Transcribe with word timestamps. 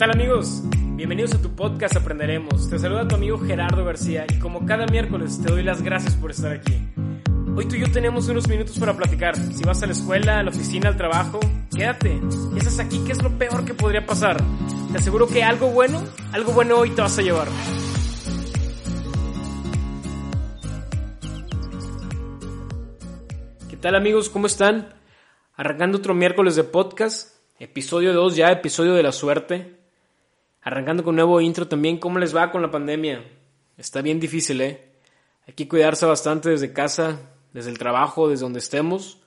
tal 0.00 0.12
amigos? 0.12 0.62
Bienvenidos 0.96 1.34
a 1.34 1.42
tu 1.42 1.54
podcast 1.54 1.94
Aprenderemos. 1.94 2.70
Te 2.70 2.78
saluda 2.78 3.06
tu 3.06 3.16
amigo 3.16 3.38
Gerardo 3.38 3.84
García 3.84 4.24
y 4.34 4.38
como 4.38 4.64
cada 4.64 4.86
miércoles 4.86 5.38
te 5.42 5.52
doy 5.52 5.62
las 5.62 5.82
gracias 5.82 6.14
por 6.14 6.30
estar 6.30 6.52
aquí. 6.52 6.72
Hoy 7.54 7.68
tú 7.68 7.76
y 7.76 7.80
yo 7.80 7.92
tenemos 7.92 8.26
unos 8.30 8.48
minutos 8.48 8.78
para 8.78 8.96
platicar. 8.96 9.36
Si 9.36 9.62
vas 9.62 9.82
a 9.82 9.86
la 9.86 9.92
escuela, 9.92 10.38
a 10.38 10.42
la 10.42 10.48
oficina, 10.48 10.88
al 10.88 10.96
trabajo, 10.96 11.38
quédate. 11.76 12.18
Si 12.30 12.56
estás 12.56 12.78
aquí, 12.78 12.98
¿qué 13.04 13.12
es 13.12 13.22
lo 13.22 13.36
peor 13.36 13.66
que 13.66 13.74
podría 13.74 14.06
pasar? 14.06 14.38
Te 14.90 14.96
aseguro 14.96 15.28
que 15.28 15.42
algo 15.42 15.68
bueno, 15.68 16.02
algo 16.32 16.52
bueno 16.54 16.78
hoy 16.78 16.88
te 16.92 17.02
vas 17.02 17.18
a 17.18 17.20
llevar. 17.20 17.48
¿Qué 23.68 23.76
tal 23.76 23.94
amigos? 23.96 24.30
¿Cómo 24.30 24.46
están? 24.46 24.94
Arrancando 25.56 25.98
otro 25.98 26.14
miércoles 26.14 26.56
de 26.56 26.64
podcast, 26.64 27.36
episodio 27.58 28.14
2 28.14 28.36
ya, 28.36 28.50
episodio 28.50 28.94
de 28.94 29.02
la 29.02 29.12
suerte. 29.12 29.79
Arrancando 30.62 31.02
con 31.02 31.12
un 31.12 31.16
nuevo 31.16 31.40
intro 31.40 31.68
también, 31.68 31.98
¿cómo 31.98 32.18
les 32.18 32.34
va 32.34 32.50
con 32.50 32.60
la 32.62 32.70
pandemia? 32.70 33.24
Está 33.78 34.02
bien 34.02 34.20
difícil, 34.20 34.60
¿eh? 34.60 34.90
Hay 35.46 35.54
que 35.54 35.66
cuidarse 35.66 36.04
bastante 36.04 36.50
desde 36.50 36.72
casa, 36.72 37.18
desde 37.52 37.70
el 37.70 37.78
trabajo, 37.78 38.28
desde 38.28 38.42
donde 38.42 38.58
estemos. 38.58 39.18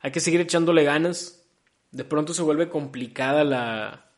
Hay 0.00 0.10
que 0.10 0.20
seguir 0.20 0.40
echándole 0.40 0.82
ganas. 0.82 1.46
De 1.92 2.04
pronto 2.04 2.34
se 2.34 2.42
vuelve 2.42 2.68
complicada 2.68 3.44
la, 3.44 4.10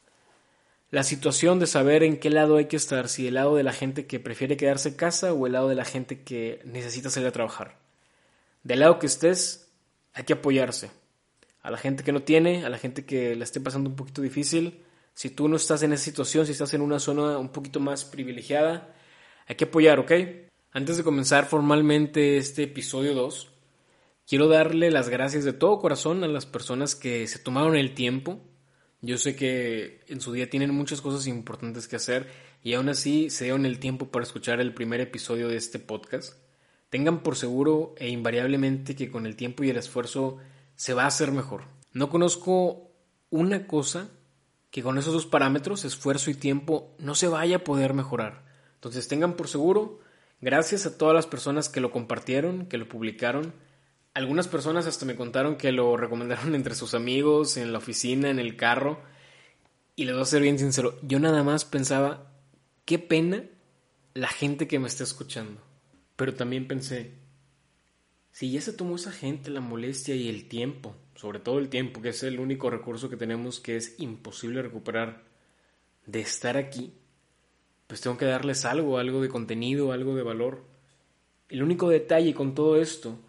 la 0.91 1.03
situación 1.03 1.59
de 1.59 1.67
saber 1.67 2.03
en 2.03 2.19
qué 2.19 2.31
lado 2.31 2.57
hay 2.57 2.67
que 2.67 2.77
estar, 2.77 3.09
si 3.09 3.27
el 3.27 3.35
lado 3.35 3.57
de 3.57 3.63
la 3.63 3.73
gente 3.73 4.07
que 4.07 4.21
prefiere 4.21 4.57
quedarse 4.57 4.91
en 4.91 4.97
casa 4.97 5.33
o 5.33 5.47
el 5.47 5.53
lado 5.53 5.69
de 5.69 5.75
la 5.75 5.85
gente 5.85 6.23
que 6.23 6.61
necesita 6.65 7.11
salir 7.11 7.29
a 7.29 7.33
trabajar. 7.33 7.79
Del 8.63 8.81
lado 8.81 8.99
que 8.99 9.07
estés, 9.07 9.71
hay 10.15 10.25
que 10.25 10.35
apoyarse. 10.35 10.91
A 11.63 11.71
la 11.71 11.79
gente 11.79 12.03
que 12.03 12.13
no 12.13 12.23
tiene, 12.23 12.65
a 12.65 12.69
la 12.69 12.79
gente 12.79 13.05
que 13.05 13.37
la 13.37 13.45
esté 13.45 13.61
pasando 13.61 13.89
un 13.89 13.97
poquito 13.97 14.21
difícil, 14.21 14.83
si 15.15 15.31
tú 15.31 15.49
no 15.49 15.57
estás 15.57 15.83
en 15.83 15.93
esa 15.93 16.05
situación, 16.05 16.47
si 16.47 16.53
estás 16.53 16.75
en 16.75 16.81
una 16.81 16.99
zona 16.99 17.39
un 17.39 17.51
poquito 17.51 17.81
más 17.81 18.05
privilegiada, 18.05 18.95
hay 19.47 19.57
que 19.57 19.65
apoyar, 19.65 19.99
¿ok? 20.01 20.13
Antes 20.73 20.97
de 20.97 21.05
comenzar 21.05 21.47
formalmente 21.47 22.39
este 22.39 22.63
episodio 22.63 23.15
2, 23.15 23.51
quiero 24.27 24.49
darle 24.49 24.91
las 24.91 25.09
gracias 25.09 25.45
de 25.45 25.53
todo 25.53 25.79
corazón 25.81 26.25
a 26.25 26.29
las 26.29 26.47
personas 26.47 26.95
que 26.95 27.27
se 27.27 27.39
tomaron 27.39 27.77
el 27.77 27.95
tiempo. 27.95 28.41
Yo 29.03 29.19
sé 29.19 29.37
que 29.37 30.01
en 30.07 30.21
su 30.21 30.33
día 30.33 30.49
tienen 30.49 30.75
muchas 30.75 31.03
cosas 31.03 31.27
importantes 31.27 31.89
que 31.89 31.97
hacer 31.97 32.29
y 32.63 32.75
aún 32.75 32.89
así 32.89 33.29
se 33.31 33.45
dieron 33.45 33.67
el 33.67 33.81
tiempo 33.81 34.11
para 34.11 34.23
escuchar 34.23 34.61
el 34.61 34.73
primer 34.73 35.01
episodio 35.01 35.49
de 35.49 35.57
este 35.57 35.79
podcast. 35.79 36.39
Tengan 36.89 37.23
por 37.23 37.37
seguro 37.37 37.95
e 37.99 38.09
invariablemente 38.09 38.95
que 38.95 39.11
con 39.11 39.27
el 39.27 39.37
tiempo 39.37 39.65
y 39.65 39.71
el 39.71 39.77
esfuerzo 39.77 40.39
se 40.77 40.95
va 40.95 41.05
a 41.05 41.09
hacer 41.09 41.33
mejor. 41.33 41.65
No 41.93 42.09
conozco 42.09 42.93
una 43.29 43.67
cosa 43.67 44.11
que 44.73 44.83
con 44.83 44.97
esos 44.97 45.13
dos 45.13 45.27
parámetros, 45.27 45.85
esfuerzo 45.85 46.31
y 46.31 46.35
tiempo, 46.35 46.97
no 46.99 47.15
se 47.15 47.29
vaya 47.29 47.57
a 47.57 47.65
poder 47.65 47.93
mejorar. 47.93 48.43
Entonces 48.77 49.07
tengan 49.07 49.35
por 49.35 49.47
seguro, 49.47 50.01
gracias 50.41 50.87
a 50.87 50.97
todas 50.97 51.15
las 51.15 51.27
personas 51.27 51.69
que 51.69 51.83
lo 51.83 51.91
compartieron, 51.91 52.65
que 52.67 52.79
lo 52.79 52.89
publicaron. 52.89 53.53
Algunas 54.15 54.49
personas 54.49 54.87
hasta 54.87 55.05
me 55.05 55.15
contaron 55.15 55.57
que 55.57 55.73
lo 55.73 55.99
recomendaron 55.99 56.55
entre 56.57 56.75
sus 56.75 56.95
amigos, 56.95 57.59
en 57.59 57.71
la 57.71 57.79
oficina, 57.79 58.31
en 58.31 58.39
el 58.39 58.57
carro. 58.57 58.99
Y 59.95 60.07
les 60.07 60.15
voy 60.15 60.23
a 60.23 60.27
ser 60.27 60.41
bien 60.41 60.59
sincero, 60.59 60.99
yo 61.03 61.21
nada 61.21 61.45
más 61.45 61.67
pensaba, 61.67 62.33
qué 62.87 62.99
pena 62.99 63.45
la 64.15 64.29
gente 64.29 64.69
que 64.69 64.79
me 64.79 64.89
está 64.89 65.05
escuchando. 65.05 65.61
Pero 66.17 66.35
también 66.35 66.67
pensé, 66.67 67.13
si 68.31 68.51
ya 68.51 68.63
se 68.63 68.73
tomó 68.73 68.97
esa 68.97 69.13
gente 69.13 69.51
la 69.51 69.61
molestia 69.61 70.15
y 70.15 70.31
el 70.31 70.49
tiempo, 70.49 70.97
sobre 71.23 71.39
todo 71.39 71.61
el 71.61 71.69
tiempo, 71.69 72.03
que 72.03 72.09
es 72.09 72.25
el 72.25 72.41
único 72.41 72.69
recurso 72.69 73.09
que 73.09 73.17
tenemos 73.17 73.61
que 73.61 73.77
es 73.77 73.95
imposible 74.01 74.61
recuperar, 74.61 75.23
de 76.05 76.21
estar 76.21 76.57
aquí, 76.57 76.95
pues 77.87 78.01
tengo 78.01 78.17
que 78.17 78.25
darles 78.25 78.65
algo, 78.65 78.99
algo 78.99 79.23
de 79.23 79.29
contenido, 79.29 79.93
algo 79.93 80.17
de 80.17 80.25
valor. 80.25 80.65
El 81.49 81.63
único 81.63 81.89
detalle 81.89 82.35
con 82.35 82.57
todo 82.57 82.75
esto 82.75 83.21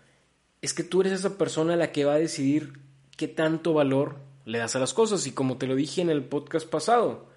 es 0.63 0.73
que 0.73 0.81
tú 0.81 1.01
eres 1.01 1.13
esa 1.13 1.37
persona 1.37 1.75
la 1.75 1.91
que 1.91 2.03
va 2.03 2.15
a 2.15 2.17
decidir 2.17 2.79
qué 3.15 3.27
tanto 3.27 3.75
valor 3.75 4.15
le 4.43 4.57
das 4.57 4.75
a 4.75 4.79
las 4.79 4.95
cosas 4.95 5.27
y 5.27 5.31
como 5.31 5.59
te 5.59 5.67
lo 5.67 5.75
dije 5.75 6.01
en 6.01 6.09
el 6.09 6.23
podcast 6.23 6.67
pasado, 6.67 7.27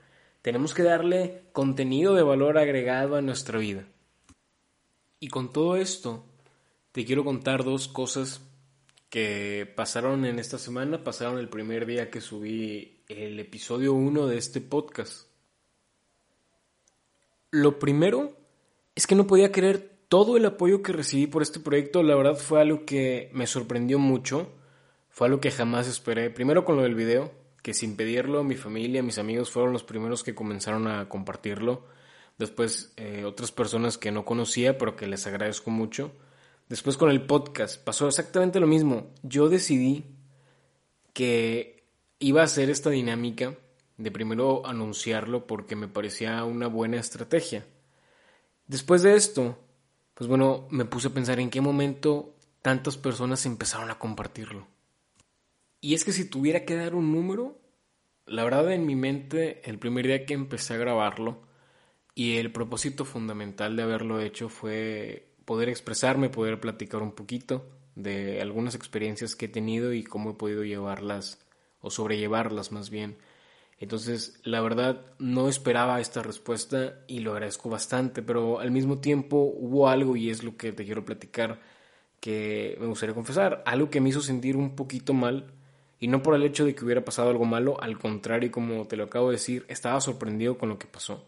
tenemos 0.40 0.72
que 0.72 0.84
darle 0.84 1.42
contenido 1.52 2.14
de 2.14 2.22
valor 2.22 2.56
agregado 2.56 3.16
a 3.16 3.20
nuestra 3.20 3.58
vida. 3.58 3.84
Y 5.20 5.28
con 5.28 5.52
todo 5.52 5.76
esto, 5.76 6.24
te 6.92 7.04
quiero 7.04 7.24
contar 7.24 7.62
dos 7.62 7.88
cosas 7.88 8.40
que 9.08 9.72
pasaron 9.76 10.24
en 10.24 10.38
esta 10.38 10.58
semana, 10.58 11.04
pasaron 11.04 11.38
el 11.38 11.48
primer 11.48 11.86
día 11.86 12.10
que 12.10 12.20
subí 12.20 13.02
el 13.08 13.38
episodio 13.38 13.94
1 13.94 14.26
de 14.26 14.38
este 14.38 14.60
podcast. 14.60 15.28
Lo 17.50 17.78
primero 17.78 18.36
es 18.94 19.06
que 19.06 19.14
no 19.14 19.26
podía 19.26 19.52
creer 19.52 19.96
todo 20.08 20.36
el 20.36 20.44
apoyo 20.46 20.82
que 20.82 20.92
recibí 20.92 21.26
por 21.26 21.42
este 21.42 21.60
proyecto, 21.60 22.02
la 22.02 22.14
verdad 22.14 22.36
fue 22.36 22.60
algo 22.60 22.84
que 22.84 23.30
me 23.32 23.46
sorprendió 23.46 23.98
mucho, 23.98 24.52
fue 25.08 25.26
algo 25.26 25.40
que 25.40 25.50
jamás 25.50 25.88
esperé. 25.88 26.30
Primero 26.30 26.64
con 26.64 26.76
lo 26.76 26.82
del 26.82 26.94
video, 26.94 27.32
que 27.62 27.74
sin 27.74 27.96
pedirlo 27.96 28.44
mi 28.44 28.54
familia, 28.54 29.02
mis 29.02 29.18
amigos 29.18 29.50
fueron 29.50 29.72
los 29.72 29.82
primeros 29.82 30.22
que 30.22 30.34
comenzaron 30.34 30.86
a 30.86 31.08
compartirlo. 31.08 31.84
Después 32.38 32.92
eh, 32.96 33.24
otras 33.24 33.50
personas 33.50 33.98
que 33.98 34.12
no 34.12 34.24
conocía, 34.24 34.78
pero 34.78 34.94
que 34.94 35.06
les 35.06 35.26
agradezco 35.26 35.70
mucho. 35.70 36.12
Después 36.68 36.96
con 36.96 37.10
el 37.10 37.24
podcast 37.24 37.82
pasó 37.82 38.08
exactamente 38.08 38.58
lo 38.58 38.66
mismo. 38.66 39.12
Yo 39.22 39.48
decidí 39.48 40.04
que 41.12 41.84
iba 42.18 42.40
a 42.40 42.44
hacer 42.44 42.70
esta 42.70 42.90
dinámica 42.90 43.56
de 43.96 44.10
primero 44.10 44.66
anunciarlo 44.66 45.46
porque 45.46 45.76
me 45.76 45.88
parecía 45.88 46.44
una 46.44 46.66
buena 46.66 46.98
estrategia. 46.98 47.64
Después 48.66 49.02
de 49.02 49.14
esto, 49.14 49.58
pues 50.14 50.28
bueno, 50.28 50.66
me 50.70 50.84
puse 50.84 51.08
a 51.08 51.14
pensar 51.14 51.38
en 51.38 51.50
qué 51.50 51.60
momento 51.60 52.34
tantas 52.62 52.96
personas 52.96 53.46
empezaron 53.46 53.90
a 53.90 53.98
compartirlo. 53.98 54.66
Y 55.80 55.94
es 55.94 56.04
que 56.04 56.12
si 56.12 56.28
tuviera 56.28 56.64
que 56.64 56.74
dar 56.74 56.96
un 56.96 57.12
número, 57.12 57.60
la 58.26 58.42
verdad 58.42 58.72
en 58.72 58.86
mi 58.86 58.96
mente 58.96 59.62
el 59.70 59.78
primer 59.78 60.06
día 60.06 60.26
que 60.26 60.34
empecé 60.34 60.74
a 60.74 60.78
grabarlo 60.78 61.42
y 62.14 62.38
el 62.38 62.50
propósito 62.50 63.04
fundamental 63.04 63.76
de 63.76 63.82
haberlo 63.84 64.20
hecho 64.20 64.48
fue 64.48 65.35
poder 65.46 65.70
expresarme, 65.70 66.28
poder 66.28 66.60
platicar 66.60 67.00
un 67.00 67.12
poquito 67.12 67.64
de 67.94 68.42
algunas 68.42 68.74
experiencias 68.74 69.34
que 69.34 69.46
he 69.46 69.48
tenido 69.48 69.94
y 69.94 70.04
cómo 70.04 70.32
he 70.32 70.34
podido 70.34 70.64
llevarlas 70.64 71.38
o 71.80 71.90
sobrellevarlas 71.90 72.72
más 72.72 72.90
bien. 72.90 73.16
Entonces, 73.78 74.40
la 74.42 74.60
verdad, 74.60 75.02
no 75.18 75.48
esperaba 75.48 76.00
esta 76.00 76.22
respuesta 76.22 77.00
y 77.06 77.20
lo 77.20 77.32
agradezco 77.32 77.70
bastante, 77.70 78.22
pero 78.22 78.58
al 78.58 78.70
mismo 78.70 78.98
tiempo 78.98 79.36
hubo 79.36 79.88
algo 79.88 80.16
y 80.16 80.30
es 80.30 80.42
lo 80.42 80.56
que 80.56 80.72
te 80.72 80.84
quiero 80.84 81.04
platicar 81.04 81.60
que 82.20 82.76
me 82.80 82.86
gustaría 82.86 83.14
confesar, 83.14 83.62
algo 83.66 83.90
que 83.90 84.00
me 84.00 84.08
hizo 84.08 84.20
sentir 84.20 84.56
un 84.56 84.74
poquito 84.74 85.14
mal 85.14 85.52
y 86.00 86.08
no 86.08 86.22
por 86.22 86.34
el 86.34 86.42
hecho 86.42 86.64
de 86.64 86.74
que 86.74 86.84
hubiera 86.84 87.04
pasado 87.04 87.30
algo 87.30 87.44
malo, 87.44 87.80
al 87.80 87.98
contrario, 87.98 88.50
como 88.50 88.86
te 88.86 88.96
lo 88.96 89.04
acabo 89.04 89.28
de 89.28 89.36
decir, 89.36 89.64
estaba 89.68 90.00
sorprendido 90.00 90.58
con 90.58 90.68
lo 90.68 90.78
que 90.78 90.86
pasó. 90.86 91.26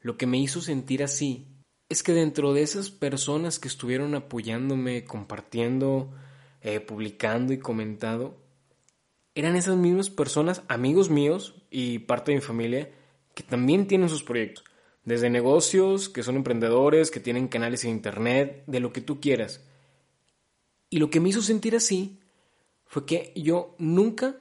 Lo 0.00 0.16
que 0.16 0.26
me 0.26 0.38
hizo 0.38 0.60
sentir 0.60 1.02
así 1.02 1.46
es 1.88 2.02
que 2.02 2.12
dentro 2.12 2.52
de 2.52 2.62
esas 2.62 2.90
personas 2.90 3.58
que 3.58 3.68
estuvieron 3.68 4.14
apoyándome, 4.14 5.04
compartiendo, 5.04 6.12
eh, 6.60 6.80
publicando 6.80 7.52
y 7.52 7.58
comentando, 7.58 8.36
eran 9.34 9.54
esas 9.54 9.76
mismas 9.76 10.10
personas, 10.10 10.62
amigos 10.68 11.10
míos 11.10 11.54
y 11.70 12.00
parte 12.00 12.32
de 12.32 12.38
mi 12.38 12.42
familia, 12.42 12.90
que 13.34 13.42
también 13.42 13.86
tienen 13.86 14.08
sus 14.08 14.24
proyectos. 14.24 14.64
Desde 15.04 15.30
negocios, 15.30 16.08
que 16.08 16.24
son 16.24 16.36
emprendedores, 16.36 17.12
que 17.12 17.20
tienen 17.20 17.46
canales 17.46 17.84
en 17.84 17.90
internet, 17.90 18.64
de 18.66 18.80
lo 18.80 18.92
que 18.92 19.00
tú 19.00 19.20
quieras. 19.20 19.64
Y 20.90 20.98
lo 20.98 21.10
que 21.10 21.20
me 21.20 21.28
hizo 21.28 21.42
sentir 21.42 21.76
así 21.76 22.18
fue 22.86 23.06
que 23.06 23.32
yo 23.36 23.76
nunca, 23.78 24.36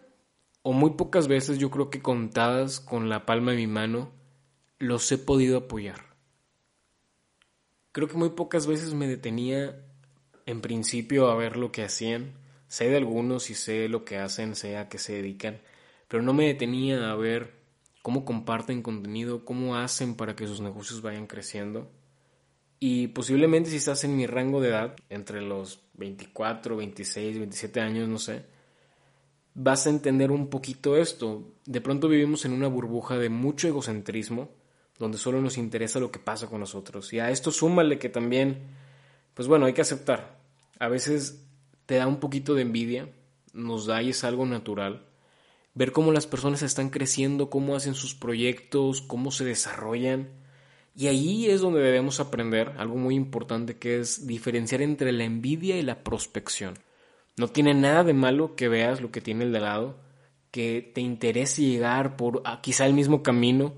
o 0.63 0.73
muy 0.73 0.91
pocas 0.91 1.27
veces, 1.27 1.59
yo 1.59 1.69
creo 1.69 1.91
que 1.91 2.01
contadas 2.01 2.79
con 2.79 3.09
la 3.09 3.27
palma 3.27 3.51
de 3.51 3.57
mi 3.57 3.67
mano, 3.67 4.11
los 4.79 5.11
he 5.11 5.19
podido 5.19 5.57
apoyar 5.57 6.04
creo 7.95 8.09
que 8.09 8.17
muy 8.17 8.31
pocas 8.31 8.67
veces 8.67 8.93
me 8.93 9.07
detenía 9.07 9.81
en 10.45 10.59
principio 10.59 11.29
a 11.29 11.35
ver 11.35 11.55
lo 11.55 11.71
que 11.71 11.81
hacían. 11.81 12.33
Sé 12.67 12.89
de 12.89 12.97
algunos 12.97 13.49
y 13.49 13.55
sé 13.55 13.87
lo 13.87 14.03
que 14.03 14.17
hacen, 14.17 14.57
sé 14.57 14.75
a 14.75 14.89
qué 14.89 14.97
se 14.97 15.13
dedican, 15.13 15.61
pero 16.09 16.21
no 16.21 16.33
me 16.33 16.45
detenía 16.45 17.09
a 17.09 17.15
ver 17.15 17.53
cómo 18.01 18.25
comparten 18.25 18.81
contenido, 18.81 19.45
cómo 19.45 19.77
hacen 19.77 20.15
para 20.15 20.35
que 20.35 20.45
sus 20.45 20.59
negocios 20.59 21.01
vayan 21.01 21.25
creciendo. 21.25 21.89
Y 22.81 23.07
posiblemente 23.07 23.69
si 23.69 23.77
estás 23.77 24.03
en 24.03 24.17
mi 24.17 24.27
rango 24.27 24.59
de 24.59 24.69
edad, 24.69 24.97
entre 25.07 25.41
los 25.41 25.79
24, 25.93 26.75
26, 26.75 27.37
27 27.37 27.79
años, 27.79 28.09
no 28.09 28.19
sé, 28.19 28.43
vas 29.53 29.87
a 29.87 29.89
entender 29.89 30.31
un 30.31 30.49
poquito 30.49 30.97
esto. 30.97 31.47
De 31.65 31.79
pronto 31.79 32.09
vivimos 32.09 32.43
en 32.43 32.51
una 32.51 32.67
burbuja 32.67 33.17
de 33.17 33.29
mucho 33.29 33.69
egocentrismo, 33.69 34.49
donde 34.97 35.17
solo 35.17 35.41
nos 35.41 35.57
interesa 35.57 35.99
lo 35.99 36.11
que 36.11 36.19
pasa 36.19 36.47
con 36.47 36.59
nosotros. 36.59 37.11
Y 37.13 37.19
a 37.19 37.29
esto 37.29 37.51
súmale 37.51 37.99
que 37.99 38.09
también, 38.09 38.63
pues 39.33 39.47
bueno, 39.47 39.65
hay 39.65 39.73
que 39.73 39.81
aceptar. 39.81 40.39
A 40.79 40.87
veces 40.87 41.45
te 41.85 41.95
da 41.95 42.07
un 42.07 42.19
poquito 42.19 42.53
de 42.53 42.61
envidia, 42.61 43.09
nos 43.53 43.85
da 43.85 44.01
y 44.01 44.09
es 44.09 44.23
algo 44.23 44.45
natural, 44.45 45.05
ver 45.73 45.91
cómo 45.91 46.11
las 46.11 46.27
personas 46.27 46.61
están 46.61 46.89
creciendo, 46.89 47.49
cómo 47.49 47.75
hacen 47.75 47.95
sus 47.95 48.15
proyectos, 48.15 49.01
cómo 49.01 49.31
se 49.31 49.45
desarrollan. 49.45 50.29
Y 50.95 51.07
ahí 51.07 51.47
es 51.47 51.59
donde 51.59 51.81
debemos 51.81 52.19
aprender 52.21 52.73
algo 52.77 52.95
muy 52.95 53.15
importante 53.15 53.77
que 53.77 53.99
es 53.99 54.25
diferenciar 54.25 54.81
entre 54.81 55.11
la 55.11 55.25
envidia 55.25 55.77
y 55.77 55.81
la 55.81 56.03
prospección. 56.03 56.75
No 57.37 57.49
tiene 57.49 57.73
nada 57.73 58.05
de 58.05 58.13
malo 58.13 58.55
que 58.55 58.69
veas 58.69 59.01
lo 59.01 59.11
que 59.11 59.19
tiene 59.19 59.43
el 59.43 59.51
de 59.51 59.59
lado, 59.59 59.97
que 60.51 60.89
te 60.95 61.01
interese 61.01 61.63
llegar 61.63 62.15
por 62.15 62.41
quizá 62.61 62.85
el 62.85 62.93
mismo 62.93 63.23
camino, 63.23 63.75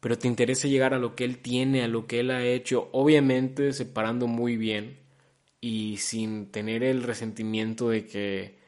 pero 0.00 0.18
te 0.18 0.28
interese 0.28 0.68
llegar 0.68 0.94
a 0.94 0.98
lo 0.98 1.14
que 1.14 1.24
él 1.24 1.38
tiene, 1.38 1.82
a 1.82 1.88
lo 1.88 2.06
que 2.06 2.20
él 2.20 2.30
ha 2.30 2.44
hecho, 2.44 2.88
obviamente 2.92 3.72
separando 3.72 4.26
muy 4.26 4.56
bien 4.56 4.98
y 5.60 5.98
sin 5.98 6.46
tener 6.46 6.82
el 6.82 7.02
resentimiento 7.02 7.90
de 7.90 8.06
que 8.06 8.60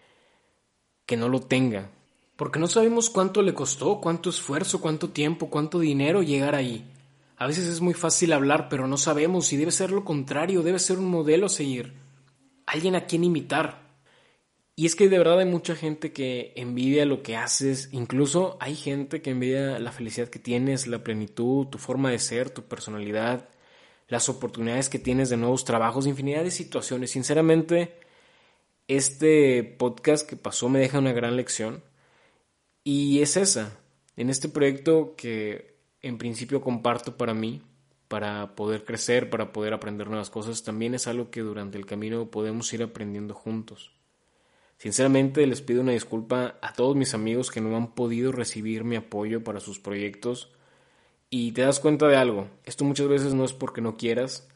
que 1.07 1.17
no 1.17 1.29
lo 1.29 1.41
tenga, 1.41 1.91
porque 2.37 2.59
no 2.59 2.67
sabemos 2.69 3.11
cuánto 3.11 3.43
le 3.43 3.55
costó, 3.55 4.01
cuánto 4.01 4.31
esfuerzo, 4.31 4.81
cuánto 4.81 5.11
tiempo, 5.11 5.51
cuánto 5.51 5.79
dinero 5.79 6.23
llegar 6.23 6.55
ahí. 6.55 6.91
A 7.37 7.47
veces 7.47 7.67
es 7.67 7.81
muy 7.81 7.93
fácil 7.93 8.33
hablar, 8.33 8.69
pero 8.69 8.87
no 8.87 8.97
sabemos 8.97 9.47
si 9.47 9.57
debe 9.57 9.73
ser 9.73 9.91
lo 9.91 10.05
contrario, 10.05 10.63
debe 10.63 10.79
ser 10.79 10.99
un 10.99 11.11
modelo 11.11 11.49
seguir, 11.49 11.95
alguien 12.67 12.95
a 12.95 13.05
quien 13.05 13.25
imitar. 13.25 13.82
Y 14.75 14.87
es 14.87 14.97
que 14.97 15.09
de 15.09 15.19
verdad 15.19 15.41
hay 15.41 15.47
mucha 15.47 15.77
gente 15.77 16.13
que 16.13 16.53
envidia 16.57 17.05
lo 17.05 17.23
que 17.23 17.37
haces, 17.37 17.91
incluso 17.93 18.57
hay 18.61 18.75
gente 18.75 19.21
que 19.21 19.31
envidia 19.31 19.79
la 19.79 19.93
felicidad 19.93 20.29
que 20.29 20.39
tienes, 20.39 20.87
la 20.87 21.05
plenitud, 21.05 21.67
tu 21.67 21.79
forma 21.79 22.11
de 22.11 22.19
ser, 22.19 22.49
tu 22.51 22.63
personalidad, 22.65 23.51
las 24.09 24.29
oportunidades 24.29 24.89
que 24.89 24.99
tienes 24.99 25.31
de 25.31 25.37
nuevos 25.37 25.65
trabajos, 25.65 26.07
infinidad 26.07 26.45
de 26.45 26.51
situaciones. 26.51 27.11
Sinceramente, 27.11 27.99
este 28.89 29.63
podcast 29.65 30.29
que 30.29 30.37
pasó 30.37 30.69
me 30.69 30.81
deja 30.81 30.99
una 30.99 31.13
gran 31.13 31.37
lección 31.37 31.83
y 32.85 33.23
es 33.23 33.37
esa, 33.37 33.79
en 34.17 34.31
este 34.31 34.49
proyecto 34.49 35.15
que 35.17 35.77
en 36.03 36.19
principio 36.19 36.61
comparto 36.63 37.17
para 37.17 37.35
mí, 37.35 37.63
para 38.09 38.55
poder 38.57 38.85
crecer, 38.85 39.31
para 39.31 39.53
poder 39.53 39.75
aprender 39.75 40.09
nuevas 40.09 40.31
cosas, 40.31 40.63
también 40.65 40.95
es 40.95 41.07
algo 41.07 41.31
que 41.31 41.41
durante 41.41 41.79
el 41.79 41.87
camino 41.87 42.31
podemos 42.31 42.73
ir 42.73 42.83
aprendiendo 42.83 43.35
juntos. 43.35 43.93
Sinceramente 44.83 45.47
les 45.47 45.63
pido 45.63 45.81
una 45.81 45.93
disculpa 45.93 46.59
a 46.61 46.73
todos 46.73 46.97
mis 46.97 47.15
amigos 47.15 47.53
que 47.53 47.61
no 47.61 47.77
han 47.77 47.95
podido 47.95 48.33
recibir 48.33 48.83
mi 48.83 48.97
apoyo 48.97 49.45
para 49.45 49.61
sus 49.61 49.79
proyectos 49.79 50.51
y 51.31 51.53
te 51.53 51.63
das 51.63 51.79
cuenta 51.79 52.09
de 52.09 52.17
algo, 52.17 52.49
esto 52.65 52.85
muchas 52.85 53.07
veces 53.07 53.33
no 53.33 53.45
es 53.45 53.53
porque 53.53 53.81
no 53.81 53.97
quieras, 53.97 54.49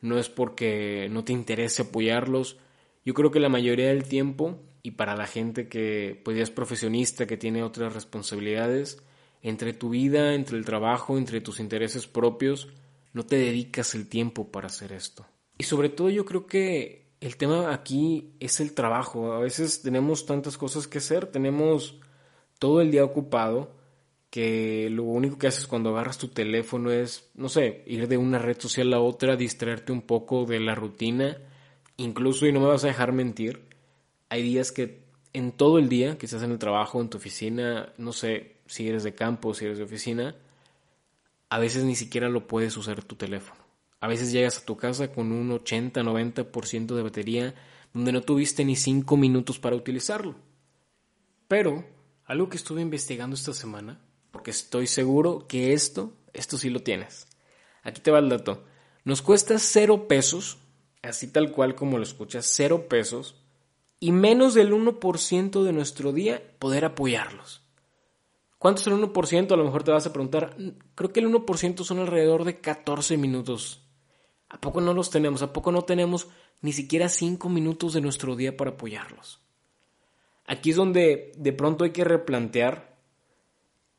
no 0.00 0.20
es 0.20 0.28
porque 0.28 1.08
no 1.10 1.24
te 1.24 1.32
interese 1.32 1.82
apoyarlos, 1.82 2.58
yo 3.04 3.12
creo 3.12 3.32
que 3.32 3.40
la 3.40 3.48
mayoría 3.48 3.88
del 3.88 4.04
tiempo 4.04 4.60
y 4.84 4.92
para 4.92 5.16
la 5.16 5.26
gente 5.26 5.66
que 5.66 6.20
pues 6.24 6.36
ya 6.36 6.44
es 6.44 6.52
profesionista, 6.52 7.26
que 7.26 7.36
tiene 7.36 7.64
otras 7.64 7.92
responsabilidades, 7.92 9.02
entre 9.42 9.72
tu 9.72 9.90
vida, 9.90 10.34
entre 10.34 10.58
el 10.58 10.64
trabajo, 10.64 11.18
entre 11.18 11.40
tus 11.40 11.58
intereses 11.58 12.06
propios, 12.06 12.68
no 13.14 13.26
te 13.26 13.34
dedicas 13.34 13.96
el 13.96 14.08
tiempo 14.08 14.46
para 14.46 14.68
hacer 14.68 14.92
esto. 14.92 15.26
Y 15.58 15.64
sobre 15.64 15.88
todo 15.88 16.08
yo 16.08 16.24
creo 16.24 16.46
que 16.46 17.01
el 17.22 17.36
tema 17.36 17.72
aquí 17.72 18.34
es 18.40 18.58
el 18.60 18.74
trabajo. 18.74 19.32
A 19.32 19.38
veces 19.38 19.80
tenemos 19.80 20.26
tantas 20.26 20.58
cosas 20.58 20.88
que 20.88 20.98
hacer, 20.98 21.26
tenemos 21.26 22.00
todo 22.58 22.80
el 22.80 22.90
día 22.90 23.04
ocupado 23.04 23.76
que 24.28 24.88
lo 24.90 25.04
único 25.04 25.38
que 25.38 25.46
haces 25.46 25.68
cuando 25.68 25.90
agarras 25.90 26.18
tu 26.18 26.28
teléfono 26.28 26.90
es, 26.90 27.30
no 27.34 27.48
sé, 27.48 27.84
ir 27.86 28.08
de 28.08 28.16
una 28.16 28.38
red 28.38 28.58
social 28.58 28.92
a 28.92 29.00
otra, 29.00 29.36
distraerte 29.36 29.92
un 29.92 30.02
poco 30.02 30.46
de 30.46 30.58
la 30.58 30.74
rutina. 30.74 31.38
Incluso, 31.96 32.46
y 32.46 32.52
no 32.52 32.58
me 32.58 32.66
vas 32.66 32.82
a 32.82 32.88
dejar 32.88 33.12
mentir, 33.12 33.68
hay 34.28 34.42
días 34.42 34.72
que 34.72 35.04
en 35.32 35.52
todo 35.52 35.78
el 35.78 35.88
día, 35.88 36.18
quizás 36.18 36.42
en 36.42 36.50
el 36.50 36.58
trabajo, 36.58 37.00
en 37.00 37.08
tu 37.08 37.18
oficina, 37.18 37.92
no 37.98 38.12
sé 38.12 38.56
si 38.66 38.88
eres 38.88 39.04
de 39.04 39.14
campo, 39.14 39.54
si 39.54 39.66
eres 39.66 39.78
de 39.78 39.84
oficina, 39.84 40.34
a 41.50 41.58
veces 41.60 41.84
ni 41.84 41.94
siquiera 41.94 42.28
lo 42.28 42.48
puedes 42.48 42.76
usar 42.76 43.04
tu 43.04 43.14
teléfono. 43.14 43.61
A 44.02 44.08
veces 44.08 44.32
llegas 44.32 44.58
a 44.58 44.64
tu 44.64 44.76
casa 44.76 45.12
con 45.12 45.30
un 45.30 45.50
80-90% 45.50 46.96
de 46.96 47.02
batería 47.02 47.54
donde 47.94 48.10
no 48.10 48.22
tuviste 48.22 48.64
ni 48.64 48.74
5 48.74 49.16
minutos 49.16 49.60
para 49.60 49.76
utilizarlo. 49.76 50.34
Pero, 51.46 51.84
algo 52.24 52.48
que 52.48 52.56
estuve 52.56 52.80
investigando 52.80 53.36
esta 53.36 53.54
semana, 53.54 54.00
porque 54.32 54.50
estoy 54.50 54.88
seguro 54.88 55.46
que 55.46 55.72
esto, 55.72 56.14
esto 56.32 56.58
sí 56.58 56.68
lo 56.68 56.80
tienes. 56.80 57.28
Aquí 57.84 58.00
te 58.00 58.10
va 58.10 58.18
el 58.18 58.28
dato. 58.28 58.64
Nos 59.04 59.22
cuesta 59.22 59.56
0 59.56 60.08
pesos, 60.08 60.58
así 61.02 61.28
tal 61.28 61.52
cual 61.52 61.76
como 61.76 61.96
lo 61.96 62.02
escuchas, 62.02 62.50
0 62.56 62.88
pesos, 62.88 63.36
y 64.00 64.10
menos 64.10 64.54
del 64.54 64.72
1% 64.72 65.62
de 65.62 65.72
nuestro 65.72 66.12
día 66.12 66.42
poder 66.58 66.84
apoyarlos. 66.86 67.62
¿Cuánto 68.58 68.80
es 68.80 68.88
el 68.88 68.94
1%? 68.94 69.52
A 69.52 69.56
lo 69.56 69.64
mejor 69.64 69.84
te 69.84 69.92
vas 69.92 70.06
a 70.06 70.12
preguntar. 70.12 70.56
Creo 70.96 71.12
que 71.12 71.20
el 71.20 71.28
1% 71.28 71.84
son 71.84 72.00
alrededor 72.00 72.42
de 72.42 72.60
14 72.60 73.16
minutos. 73.16 73.81
¿A 74.52 74.60
poco 74.60 74.80
no 74.80 74.94
los 74.94 75.10
tenemos? 75.10 75.42
¿A 75.42 75.52
poco 75.52 75.72
no 75.72 75.82
tenemos 75.82 76.28
ni 76.60 76.72
siquiera 76.72 77.08
5 77.08 77.48
minutos 77.48 77.94
de 77.94 78.02
nuestro 78.02 78.36
día 78.36 78.56
para 78.56 78.72
apoyarlos? 78.72 79.40
Aquí 80.46 80.70
es 80.70 80.76
donde 80.76 81.32
de 81.36 81.52
pronto 81.52 81.84
hay 81.84 81.90
que 81.90 82.04
replantear 82.04 82.92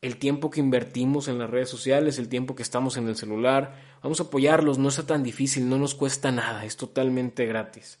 el 0.00 0.16
tiempo 0.16 0.50
que 0.50 0.60
invertimos 0.60 1.28
en 1.28 1.38
las 1.38 1.50
redes 1.50 1.68
sociales, 1.68 2.18
el 2.18 2.28
tiempo 2.28 2.54
que 2.54 2.62
estamos 2.62 2.96
en 2.96 3.08
el 3.08 3.16
celular. 3.16 3.74
Vamos 4.02 4.20
a 4.20 4.24
apoyarlos, 4.24 4.78
no 4.78 4.88
está 4.88 5.04
tan 5.04 5.22
difícil, 5.22 5.68
no 5.68 5.76
nos 5.76 5.94
cuesta 5.94 6.30
nada, 6.30 6.64
es 6.64 6.76
totalmente 6.76 7.46
gratis. 7.46 7.98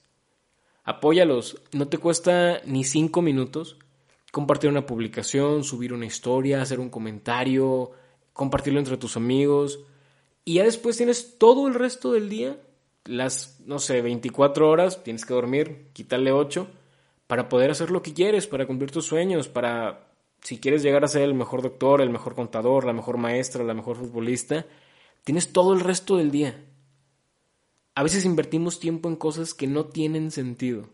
Apóyalos, 0.84 1.60
no 1.72 1.88
te 1.88 1.98
cuesta 1.98 2.60
ni 2.64 2.84
cinco 2.84 3.20
minutos 3.20 3.78
compartir 4.30 4.68
una 4.68 4.84
publicación, 4.84 5.64
subir 5.64 5.92
una 5.92 6.06
historia, 6.06 6.60
hacer 6.60 6.80
un 6.80 6.90
comentario, 6.90 7.92
compartirlo 8.32 8.80
entre 8.80 8.96
tus 8.96 9.16
amigos. 9.16 9.80
Y 10.44 10.54
ya 10.54 10.64
después 10.64 10.96
tienes 10.96 11.38
todo 11.38 11.68
el 11.68 11.74
resto 11.74 12.12
del 12.12 12.28
día, 12.28 12.58
las, 13.04 13.60
no 13.64 13.78
sé, 13.78 14.02
24 14.02 14.68
horas, 14.68 15.02
tienes 15.02 15.24
que 15.24 15.34
dormir, 15.34 15.88
quitarle 15.92 16.32
8, 16.32 16.68
para 17.26 17.48
poder 17.48 17.70
hacer 17.70 17.90
lo 17.90 18.02
que 18.02 18.12
quieres, 18.12 18.46
para 18.46 18.66
cumplir 18.66 18.90
tus 18.90 19.06
sueños, 19.06 19.48
para, 19.48 20.08
si 20.42 20.58
quieres 20.58 20.82
llegar 20.82 21.04
a 21.04 21.08
ser 21.08 21.22
el 21.22 21.34
mejor 21.34 21.62
doctor, 21.62 22.02
el 22.02 22.10
mejor 22.10 22.34
contador, 22.34 22.84
la 22.84 22.92
mejor 22.92 23.16
maestra, 23.16 23.64
la 23.64 23.74
mejor 23.74 23.96
futbolista, 23.96 24.66
tienes 25.24 25.52
todo 25.52 25.72
el 25.72 25.80
resto 25.80 26.18
del 26.18 26.30
día. 26.30 26.62
A 27.94 28.02
veces 28.02 28.24
invertimos 28.24 28.80
tiempo 28.80 29.08
en 29.08 29.16
cosas 29.16 29.54
que 29.54 29.66
no 29.66 29.86
tienen 29.86 30.30
sentido. 30.30 30.90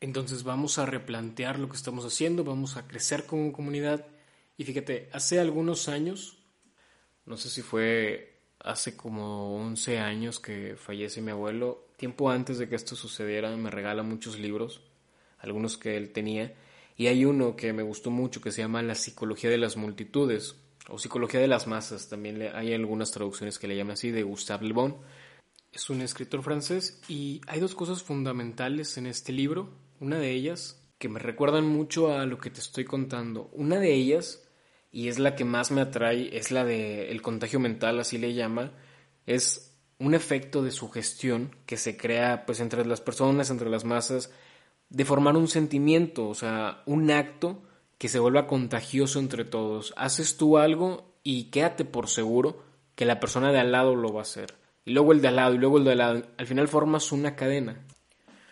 Entonces 0.00 0.44
vamos 0.44 0.78
a 0.78 0.86
replantear 0.86 1.58
lo 1.58 1.68
que 1.68 1.76
estamos 1.76 2.04
haciendo, 2.04 2.44
vamos 2.44 2.76
a 2.76 2.86
crecer 2.86 3.26
como 3.26 3.52
comunidad. 3.52 4.06
Y 4.56 4.64
fíjate, 4.64 5.08
hace 5.12 5.40
algunos 5.40 5.88
años, 5.88 6.38
no 7.26 7.36
sé 7.36 7.48
si 7.50 7.62
fue 7.62 8.33
hace 8.64 8.96
como 8.96 9.54
11 9.56 9.98
años 9.98 10.40
que 10.40 10.74
fallece 10.76 11.22
mi 11.22 11.30
abuelo, 11.30 11.86
tiempo 11.96 12.30
antes 12.30 12.58
de 12.58 12.68
que 12.68 12.74
esto 12.74 12.96
sucediera, 12.96 13.56
me 13.56 13.70
regala 13.70 14.02
muchos 14.02 14.38
libros, 14.38 14.80
algunos 15.38 15.78
que 15.78 15.96
él 15.96 16.12
tenía, 16.12 16.54
y 16.96 17.06
hay 17.06 17.24
uno 17.24 17.54
que 17.54 17.72
me 17.72 17.82
gustó 17.82 18.10
mucho 18.10 18.40
que 18.40 18.50
se 18.50 18.62
llama 18.62 18.82
La 18.82 18.94
psicología 18.94 19.50
de 19.50 19.58
las 19.58 19.76
multitudes, 19.76 20.56
o 20.88 20.98
psicología 20.98 21.40
de 21.40 21.48
las 21.48 21.66
masas, 21.66 22.08
también 22.08 22.42
hay 22.54 22.74
algunas 22.74 23.12
traducciones 23.12 23.58
que 23.58 23.68
le 23.68 23.76
llaman 23.76 23.92
así, 23.92 24.10
de 24.10 24.22
Gustave 24.22 24.66
Le 24.66 24.74
Bon 24.74 24.96
es 25.74 25.90
un 25.90 26.00
escritor 26.02 26.42
francés 26.42 27.00
y 27.08 27.40
hay 27.46 27.60
dos 27.60 27.74
cosas 27.74 28.02
fundamentales 28.02 28.96
en 28.96 29.06
este 29.06 29.32
libro. 29.32 29.70
Una 30.00 30.18
de 30.18 30.30
ellas 30.30 30.80
que 30.98 31.08
me 31.08 31.18
recuerdan 31.18 31.66
mucho 31.66 32.12
a 32.12 32.24
lo 32.26 32.38
que 32.38 32.50
te 32.50 32.60
estoy 32.60 32.84
contando. 32.84 33.50
Una 33.52 33.78
de 33.78 33.92
ellas, 33.92 34.43
y 34.94 35.08
es 35.08 35.18
la 35.18 35.34
que 35.34 35.44
más 35.44 35.72
me 35.72 35.80
atrae, 35.80 36.36
es 36.36 36.52
la 36.52 36.64
de 36.64 37.10
el 37.10 37.20
contagio 37.20 37.58
mental, 37.58 37.98
así 37.98 38.16
le 38.16 38.32
llama, 38.32 38.72
es 39.26 39.76
un 39.98 40.14
efecto 40.14 40.62
de 40.62 40.70
sugestión 40.70 41.56
que 41.66 41.76
se 41.76 41.96
crea 41.96 42.46
pues 42.46 42.60
entre 42.60 42.86
las 42.86 43.00
personas, 43.00 43.50
entre 43.50 43.68
las 43.68 43.84
masas, 43.84 44.30
de 44.88 45.04
formar 45.04 45.36
un 45.36 45.48
sentimiento, 45.48 46.28
o 46.28 46.34
sea, 46.34 46.82
un 46.86 47.10
acto 47.10 47.64
que 47.98 48.08
se 48.08 48.20
vuelva 48.20 48.46
contagioso 48.46 49.18
entre 49.18 49.44
todos. 49.44 49.92
Haces 49.96 50.36
tú 50.36 50.58
algo 50.58 51.16
y 51.24 51.50
quédate 51.50 51.84
por 51.84 52.08
seguro 52.08 52.62
que 52.94 53.04
la 53.04 53.18
persona 53.18 53.50
de 53.50 53.58
al 53.58 53.72
lado 53.72 53.96
lo 53.96 54.12
va 54.12 54.20
a 54.20 54.22
hacer 54.22 54.54
y 54.84 54.92
luego 54.92 55.12
el 55.12 55.20
de 55.20 55.28
al 55.28 55.36
lado, 55.36 55.54
y 55.54 55.58
luego 55.58 55.78
el 55.78 55.84
de 55.84 55.92
al 55.92 55.98
lado. 55.98 56.22
Al 56.36 56.46
final 56.46 56.68
formas 56.68 57.10
una 57.10 57.34
cadena. 57.34 57.84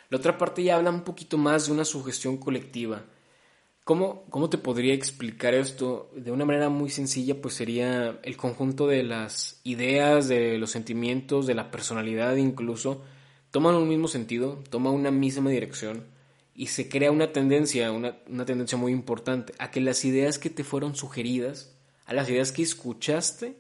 La 0.09 0.19
otra 0.19 0.39
parte 0.39 0.63
ya 0.63 0.77
habla 0.77 0.91
un 0.91 1.05
poquito 1.05 1.39
más 1.39 1.67
de 1.67 1.73
una 1.73 1.85
sugestión 1.85 2.37
colectiva. 2.37 3.05
¿Cómo, 3.85 4.25
¿Cómo 4.31 4.49
te 4.49 4.59
podría 4.59 4.95
explicar 4.95 5.55
esto? 5.55 6.09
De 6.15 6.31
una 6.31 6.45
manera 6.45 6.69
muy 6.69 6.89
sencilla, 6.89 7.41
pues 7.43 7.55
sería 7.55 8.21
el 8.23 8.37
conjunto 8.37 8.87
de 8.87 9.03
las 9.03 9.61
ideas, 9.65 10.29
de 10.29 10.57
los 10.57 10.71
sentimientos, 10.71 11.49
de 11.49 11.55
la 11.55 11.73
personalidad 11.73 12.37
incluso, 12.37 13.03
toman 13.51 13.75
un 13.75 13.89
mismo 13.89 14.07
sentido, 14.07 14.63
toman 14.71 14.93
una 14.95 15.11
misma 15.11 15.51
dirección 15.51 16.05
y 16.55 16.69
se 16.69 16.89
crea 16.89 17.11
una 17.11 17.33
tendencia, 17.33 17.91
una, 17.91 18.19
una 18.29 18.45
tendencia 18.45 18.79
muy 18.79 18.93
importante, 18.93 19.53
a 19.59 19.73
que 19.73 19.81
las 19.81 20.05
ideas 20.05 20.39
que 20.39 20.51
te 20.51 20.63
fueron 20.63 20.95
sugeridas, 20.95 21.75
a 22.07 22.15
las 22.15 22.31
ideas 22.31 22.53
que 22.53 22.63
escuchaste, 22.63 23.57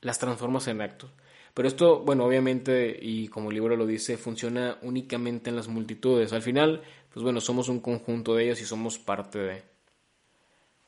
las 0.00 0.20
transformas 0.20 0.68
en 0.68 0.82
actos. 0.82 1.10
Pero 1.54 1.68
esto, 1.68 2.00
bueno, 2.00 2.24
obviamente, 2.24 2.98
y 3.00 3.28
como 3.28 3.50
el 3.50 3.54
libro 3.54 3.76
lo 3.76 3.86
dice, 3.86 4.16
funciona 4.16 4.76
únicamente 4.82 5.50
en 5.50 5.56
las 5.56 5.68
multitudes. 5.68 6.32
Al 6.32 6.42
final, 6.42 6.82
pues 7.14 7.22
bueno, 7.22 7.40
somos 7.40 7.68
un 7.68 7.78
conjunto 7.78 8.34
de 8.34 8.44
ellas 8.44 8.60
y 8.60 8.64
somos 8.64 8.98
parte 8.98 9.38
de. 9.38 9.62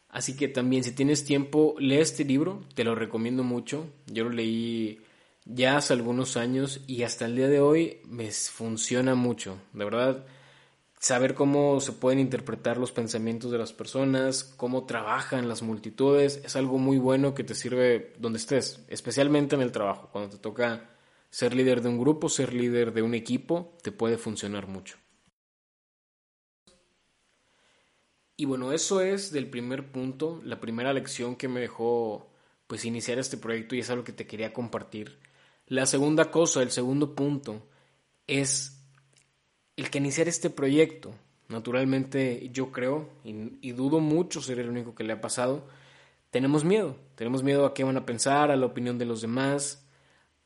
Así 0.09 0.37
que 0.37 0.49
también 0.49 0.83
si 0.83 0.91
tienes 0.91 1.25
tiempo, 1.25 1.77
lee 1.79 1.99
este 1.99 2.25
libro, 2.25 2.65
te 2.75 2.83
lo 2.83 2.97
recomiendo 2.97 3.45
mucho. 3.45 3.87
Yo 4.07 4.25
lo 4.25 4.31
leí 4.31 4.99
ya 5.45 5.77
hace 5.77 5.93
algunos 5.93 6.37
años 6.37 6.81
y 6.89 7.05
hasta 7.05 7.27
el 7.27 7.37
día 7.37 7.47
de 7.47 7.61
hoy 7.61 8.01
me 8.07 8.29
funciona 8.33 9.15
mucho. 9.15 9.59
De 9.73 9.85
verdad, 9.85 10.27
saber 10.99 11.35
cómo 11.35 11.79
se 11.79 11.93
pueden 11.93 12.19
interpretar 12.19 12.77
los 12.77 12.91
pensamientos 12.91 13.53
de 13.53 13.59
las 13.59 13.73
personas, 13.73 14.43
cómo 14.43 14.85
trabajan 14.85 15.49
las 15.49 15.63
multitudes, 15.63 16.43
es 16.45 16.57
algo 16.57 16.79
muy 16.79 16.99
bueno 16.99 17.35
que 17.35 17.45
te 17.45 17.55
sirve 17.55 18.15
donde 18.19 18.41
estés, 18.41 18.85
especialmente 18.89 19.55
en 19.55 19.63
el 19.63 19.71
trabajo, 19.71 20.09
cuando 20.11 20.31
te 20.31 20.39
toca 20.39 20.91
ser 21.31 21.55
líder 21.55 21.83
de 21.83 21.89
un 21.91 22.01
grupo, 22.01 22.29
ser 22.29 22.53
líder 22.53 22.93
de 22.93 23.03
un 23.03 23.15
equipo, 23.15 23.77
te 23.83 23.93
puede 23.93 24.19
funcionar 24.19 24.67
mucho. 24.67 24.97
Y 28.37 28.45
bueno, 28.45 28.73
eso 28.73 29.01
es 29.01 29.33
del 29.33 29.49
primer 29.49 29.91
punto, 29.91 30.41
la 30.45 30.61
primera 30.61 30.93
lección 30.93 31.37
que 31.37 31.49
me 31.49 31.61
dejó 31.61 32.29
pues 32.67 32.85
iniciar 32.85 33.19
este 33.19 33.39
proyecto 33.39 33.75
y 33.75 33.81
es 33.81 33.91
algo 33.91 34.05
que 34.05 34.13
te 34.13 34.27
quería 34.27 34.53
compartir. 34.53 35.19
La 35.67 35.87
segunda 35.87 36.31
cosa, 36.31 36.63
el 36.63 36.71
segundo 36.71 37.15
punto, 37.15 37.67
es 38.27 38.83
el 39.77 39.91
que 39.91 39.99
iniciar 39.99 40.29
este 40.29 40.51
proyecto. 40.51 41.15
Naturalmente 41.49 42.51
yo 42.53 42.73
creo, 42.73 43.09
y, 43.25 43.73
dudo 43.73 44.01
mucho 44.01 44.43
ser 44.43 44.59
el 44.59 44.69
único 44.69 44.95
que 44.95 45.05
le 45.05 45.15
ha 45.15 45.21
pasado, 45.21 45.67
tenemos 46.31 46.65
miedo. 46.65 46.97
Tenemos 47.15 47.43
miedo 47.43 47.65
a 47.65 47.73
qué 47.73 47.85
van 47.85 47.97
a 47.97 48.07
pensar, 48.07 48.51
a 48.51 48.57
la 48.57 48.67
opinión 48.67 48.99
de 48.99 49.07
los 49.07 49.23
demás, 49.23 49.87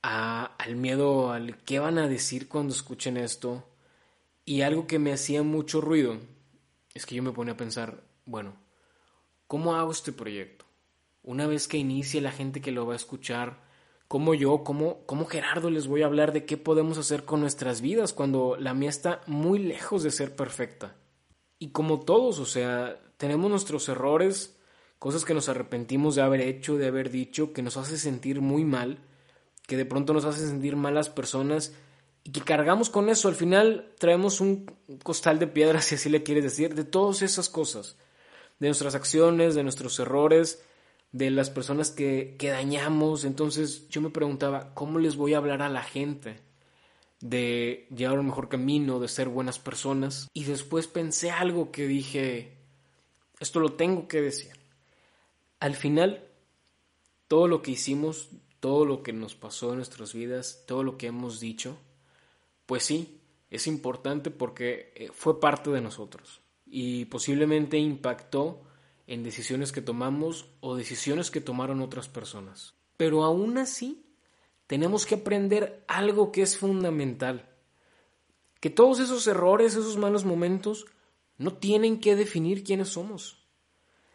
a, 0.02 0.44
al 0.58 0.76
miedo 0.76 1.32
al 1.32 1.56
qué 1.64 1.80
van 1.80 1.98
a 1.98 2.08
decir 2.08 2.48
cuando 2.48 2.72
escuchen 2.72 3.16
esto. 3.16 3.64
Y 4.44 4.62
algo 4.62 4.86
que 4.86 4.98
me 4.98 5.12
hacía 5.12 5.42
mucho 5.42 5.80
ruido 5.80 6.18
es 6.94 7.06
que 7.06 7.14
yo 7.14 7.22
me 7.22 7.32
ponía 7.32 7.54
a 7.54 7.56
pensar, 7.56 8.02
bueno, 8.24 8.54
¿cómo 9.46 9.74
hago 9.74 9.92
este 9.92 10.12
proyecto? 10.12 10.64
Una 11.22 11.46
vez 11.46 11.68
que 11.68 11.78
inicie 11.78 12.20
la 12.20 12.32
gente 12.32 12.60
que 12.60 12.72
lo 12.72 12.86
va 12.86 12.94
a 12.94 12.96
escuchar, 12.96 13.60
¿cómo 14.08 14.34
yo, 14.34 14.64
cómo, 14.64 15.04
cómo 15.06 15.26
Gerardo 15.26 15.70
les 15.70 15.86
voy 15.86 16.02
a 16.02 16.06
hablar 16.06 16.32
de 16.32 16.44
qué 16.44 16.56
podemos 16.56 16.98
hacer 16.98 17.24
con 17.24 17.40
nuestras 17.40 17.80
vidas 17.80 18.12
cuando 18.12 18.56
la 18.58 18.74
mía 18.74 18.90
está 18.90 19.20
muy 19.26 19.58
lejos 19.58 20.02
de 20.02 20.10
ser 20.10 20.34
perfecta? 20.34 20.96
Y 21.58 21.70
como 21.70 22.00
todos, 22.00 22.38
o 22.38 22.46
sea, 22.46 22.98
tenemos 23.18 23.50
nuestros 23.50 23.88
errores, 23.88 24.58
cosas 24.98 25.24
que 25.24 25.34
nos 25.34 25.48
arrepentimos 25.48 26.14
de 26.14 26.22
haber 26.22 26.40
hecho, 26.40 26.76
de 26.76 26.86
haber 26.86 27.10
dicho, 27.10 27.52
que 27.52 27.62
nos 27.62 27.76
hace 27.76 27.98
sentir 27.98 28.40
muy 28.40 28.64
mal, 28.64 28.98
que 29.66 29.76
de 29.76 29.84
pronto 29.84 30.12
nos 30.12 30.24
hace 30.24 30.46
sentir 30.46 30.74
malas 30.74 31.10
personas 31.10 31.74
y 32.24 32.32
que 32.32 32.42
cargamos 32.42 32.90
con 32.90 33.08
eso. 33.08 33.28
Al 33.28 33.34
final 33.34 33.92
traemos 33.98 34.40
un 34.40 34.66
costal 35.02 35.38
de 35.38 35.46
piedras, 35.46 35.84
si 35.86 35.94
así 35.94 36.08
le 36.08 36.22
quieres 36.22 36.44
decir, 36.44 36.74
de 36.74 36.84
todas 36.84 37.22
esas 37.22 37.48
cosas, 37.48 37.96
de 38.58 38.68
nuestras 38.68 38.94
acciones, 38.94 39.54
de 39.54 39.62
nuestros 39.62 39.98
errores, 39.98 40.62
de 41.12 41.30
las 41.30 41.50
personas 41.50 41.90
que, 41.90 42.36
que 42.38 42.50
dañamos. 42.50 43.24
Entonces 43.24 43.88
yo 43.88 44.00
me 44.00 44.10
preguntaba, 44.10 44.74
¿cómo 44.74 44.98
les 44.98 45.16
voy 45.16 45.34
a 45.34 45.38
hablar 45.38 45.62
a 45.62 45.68
la 45.68 45.82
gente? 45.82 46.38
de 47.20 47.86
llevar 47.94 48.18
un 48.18 48.26
mejor 48.26 48.48
camino, 48.48 48.98
de 48.98 49.08
ser 49.08 49.28
buenas 49.28 49.58
personas. 49.58 50.28
Y 50.32 50.44
después 50.44 50.86
pensé 50.86 51.30
algo 51.30 51.70
que 51.70 51.86
dije, 51.86 52.56
esto 53.38 53.60
lo 53.60 53.74
tengo 53.74 54.08
que 54.08 54.20
decir. 54.20 54.52
Al 55.60 55.74
final, 55.74 56.26
todo 57.28 57.46
lo 57.46 57.62
que 57.62 57.72
hicimos, 57.72 58.30
todo 58.60 58.84
lo 58.84 59.02
que 59.02 59.12
nos 59.12 59.34
pasó 59.34 59.70
en 59.70 59.76
nuestras 59.76 60.14
vidas, 60.14 60.64
todo 60.66 60.82
lo 60.82 60.96
que 60.96 61.08
hemos 61.08 61.40
dicho, 61.40 61.78
pues 62.70 62.84
sí, 62.84 63.20
es 63.50 63.66
importante 63.66 64.30
porque 64.30 64.92
eh, 64.94 65.10
fue 65.12 65.40
parte 65.40 65.70
de 65.70 65.80
nosotros 65.80 66.40
y 66.64 67.06
posiblemente 67.06 67.78
impactó 67.78 68.62
en 69.08 69.24
decisiones 69.24 69.72
que 69.72 69.82
tomamos 69.82 70.46
o 70.60 70.76
decisiones 70.76 71.32
que 71.32 71.40
tomaron 71.40 71.80
otras 71.80 72.08
personas. 72.08 72.74
Pero 72.96 73.24
aún 73.24 73.58
así, 73.58 74.06
tenemos 74.68 75.04
que 75.04 75.16
aprender 75.16 75.82
algo 75.88 76.30
que 76.30 76.42
es 76.42 76.58
fundamental. 76.58 77.48
Que 78.60 78.70
todos 78.70 79.00
esos 79.00 79.26
errores, 79.26 79.72
esos 79.72 79.96
malos 79.96 80.24
momentos, 80.24 80.86
no 81.38 81.54
tienen 81.54 81.98
que 81.98 82.14
definir 82.14 82.62
quiénes 82.62 82.90
somos. 82.90 83.48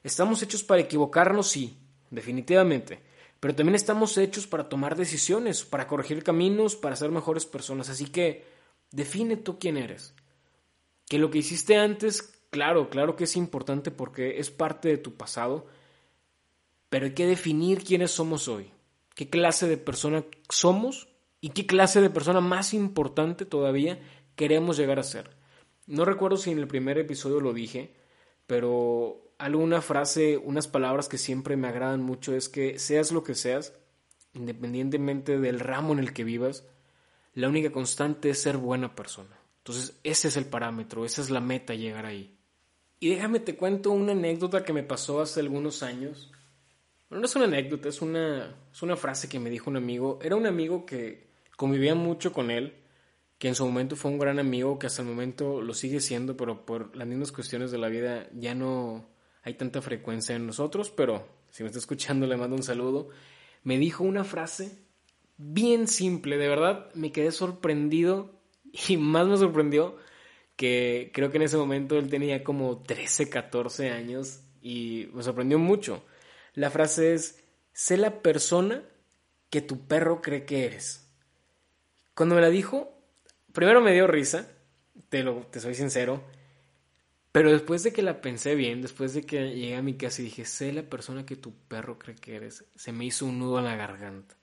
Estamos 0.01 0.41
hechos 0.41 0.63
para 0.63 0.79
equivocarnos, 0.79 1.49
sí, 1.49 1.77
definitivamente, 2.09 3.03
pero 3.45 3.53
también 3.53 3.75
estamos 3.75 4.17
hechos 4.17 4.47
para 4.47 4.69
tomar 4.69 4.95
decisiones, 4.95 5.65
para 5.65 5.87
corregir 5.87 6.23
caminos, 6.23 6.75
para 6.75 6.95
ser 6.95 7.11
mejores 7.11 7.45
personas. 7.45 7.89
Así 7.89 8.07
que 8.07 8.43
define 8.89 9.37
tú 9.37 9.59
quién 9.59 9.77
eres. 9.77 10.15
Que 11.07 11.19
lo 11.19 11.29
que 11.29 11.37
hiciste 11.37 11.77
antes, 11.77 12.23
claro, 12.49 12.89
claro 12.89 13.15
que 13.15 13.25
es 13.25 13.35
importante 13.35 13.91
porque 13.91 14.39
es 14.39 14.49
parte 14.49 14.87
de 14.87 14.97
tu 14.97 15.13
pasado, 15.13 15.67
pero 16.89 17.05
hay 17.05 17.13
que 17.13 17.27
definir 17.27 17.83
quiénes 17.83 18.09
somos 18.09 18.47
hoy. 18.47 18.71
¿Qué 19.13 19.29
clase 19.29 19.67
de 19.67 19.77
persona 19.77 20.25
somos? 20.49 21.07
¿Y 21.39 21.49
qué 21.49 21.67
clase 21.67 22.01
de 22.01 22.09
persona 22.09 22.41
más 22.41 22.73
importante 22.73 23.45
todavía 23.45 23.99
queremos 24.35 24.75
llegar 24.75 24.97
a 24.97 25.03
ser? 25.03 25.29
No 25.85 26.03
recuerdo 26.03 26.37
si 26.37 26.49
en 26.49 26.57
el 26.57 26.67
primer 26.67 26.97
episodio 26.97 27.39
lo 27.39 27.53
dije, 27.53 27.93
pero 28.47 29.24
alguna 29.37 29.81
frase, 29.81 30.37
unas 30.37 30.67
palabras 30.67 31.07
que 31.07 31.17
siempre 31.17 31.57
me 31.57 31.67
agradan 31.67 32.01
mucho 32.01 32.35
es 32.35 32.49
que 32.49 32.79
seas 32.79 33.11
lo 33.11 33.23
que 33.23 33.35
seas, 33.35 33.73
independientemente 34.33 35.39
del 35.39 35.59
ramo 35.59 35.93
en 35.93 35.99
el 35.99 36.13
que 36.13 36.23
vivas, 36.23 36.65
la 37.33 37.49
única 37.49 37.71
constante 37.71 38.29
es 38.29 38.41
ser 38.41 38.57
buena 38.57 38.95
persona. 38.95 39.39
Entonces 39.57 39.99
ese 40.03 40.27
es 40.29 40.37
el 40.37 40.45
parámetro, 40.45 41.05
esa 41.05 41.21
es 41.21 41.29
la 41.29 41.41
meta 41.41 41.73
llegar 41.73 42.05
ahí. 42.05 42.37
Y 42.99 43.09
déjame 43.09 43.39
te 43.39 43.55
cuento 43.55 43.91
una 43.91 44.13
anécdota 44.13 44.63
que 44.63 44.73
me 44.73 44.83
pasó 44.83 45.21
hace 45.21 45.41
algunos 45.41 45.83
años. 45.83 46.31
Bueno, 47.09 47.21
no 47.21 47.25
es 47.25 47.35
una 47.35 47.45
anécdota, 47.45 47.89
es 47.89 48.01
una, 48.01 48.55
es 48.71 48.81
una 48.81 48.95
frase 48.95 49.27
que 49.27 49.39
me 49.39 49.49
dijo 49.49 49.69
un 49.69 49.77
amigo. 49.77 50.19
Era 50.21 50.35
un 50.35 50.45
amigo 50.45 50.85
que 50.85 51.27
convivía 51.57 51.93
mucho 51.93 52.31
con 52.31 52.51
él, 52.51 52.73
que 53.37 53.49
en 53.49 53.55
su 53.55 53.65
momento 53.65 53.95
fue 53.95 54.11
un 54.11 54.19
gran 54.19 54.39
amigo, 54.39 54.79
que 54.79 54.87
hasta 54.87 55.01
el 55.01 55.09
momento 55.09 55.61
lo 55.61 55.73
sigue 55.73 55.99
siendo, 55.99 56.37
pero 56.37 56.65
por 56.65 56.95
las 56.95 57.07
mismas 57.07 57.31
cuestiones 57.31 57.69
de 57.71 57.77
la 57.77 57.89
vida 57.89 58.29
ya 58.33 58.55
no, 58.55 59.05
hay 59.45 59.53
tanta 59.53 59.81
frecuencia 59.81 60.35
en 60.35 60.47
nosotros, 60.47 60.89
pero 60.89 61.25
si 61.51 61.63
me 61.63 61.67
está 61.67 61.79
escuchando 61.79 62.25
le 62.25 62.35
mando 62.35 62.55
un 62.55 62.63
saludo. 62.63 63.09
Me 63.63 63.77
dijo 63.77 64.03
una 64.03 64.23
frase 64.23 64.79
bien 65.37 65.87
simple, 65.87 66.37
de 66.37 66.47
verdad 66.47 66.93
me 66.95 67.11
quedé 67.11 67.31
sorprendido 67.31 68.41
y 68.89 68.97
más 68.97 69.27
me 69.27 69.37
sorprendió 69.37 69.97
que 70.55 71.11
creo 71.13 71.29
que 71.29 71.37
en 71.37 71.43
ese 71.43 71.57
momento 71.57 71.97
él 71.97 72.09
tenía 72.09 72.43
como 72.43 72.81
13, 72.81 73.29
14 73.29 73.91
años 73.91 74.41
y 74.61 75.09
me 75.13 75.21
sorprendió 75.21 75.59
mucho. 75.59 76.03
La 76.55 76.71
frase 76.71 77.13
es, 77.13 77.43
sé 77.71 77.97
la 77.97 78.21
persona 78.21 78.83
que 79.51 79.61
tu 79.61 79.85
perro 79.87 80.21
cree 80.23 80.45
que 80.45 80.65
eres. 80.65 81.07
Cuando 82.15 82.33
me 82.33 82.41
la 82.41 82.49
dijo, 82.49 82.97
primero 83.53 83.79
me 83.79 83.93
dio 83.93 84.07
risa, 84.07 84.49
te, 85.09 85.21
lo, 85.21 85.45
te 85.47 85.59
soy 85.59 85.75
sincero, 85.75 86.23
pero 87.35 87.51
después 87.51 87.83
de 87.83 87.91
que 87.91 88.01
la 88.01 88.21
pensé 88.21 88.55
bien, 88.55 88.81
después 88.81 89.13
de 89.13 89.25
que 89.25 89.53
llegué 89.53 89.75
a 89.75 89.81
mi 89.81 89.95
casa 89.95 90.21
y 90.21 90.23
dije, 90.23 90.45
sé 90.45 90.71
la 90.71 90.83
persona 90.83 91.25
que 91.25 91.35
tu 91.35 91.53
perro 91.67 91.99
cree 91.99 92.15
que 92.15 92.37
eres, 92.37 92.63
se 92.75 92.93
me 92.93 93.03
hizo 93.03 93.25
un 93.25 93.39
nudo 93.39 93.59
en 93.59 93.65
la 93.65 93.75
garganta. 93.75 94.37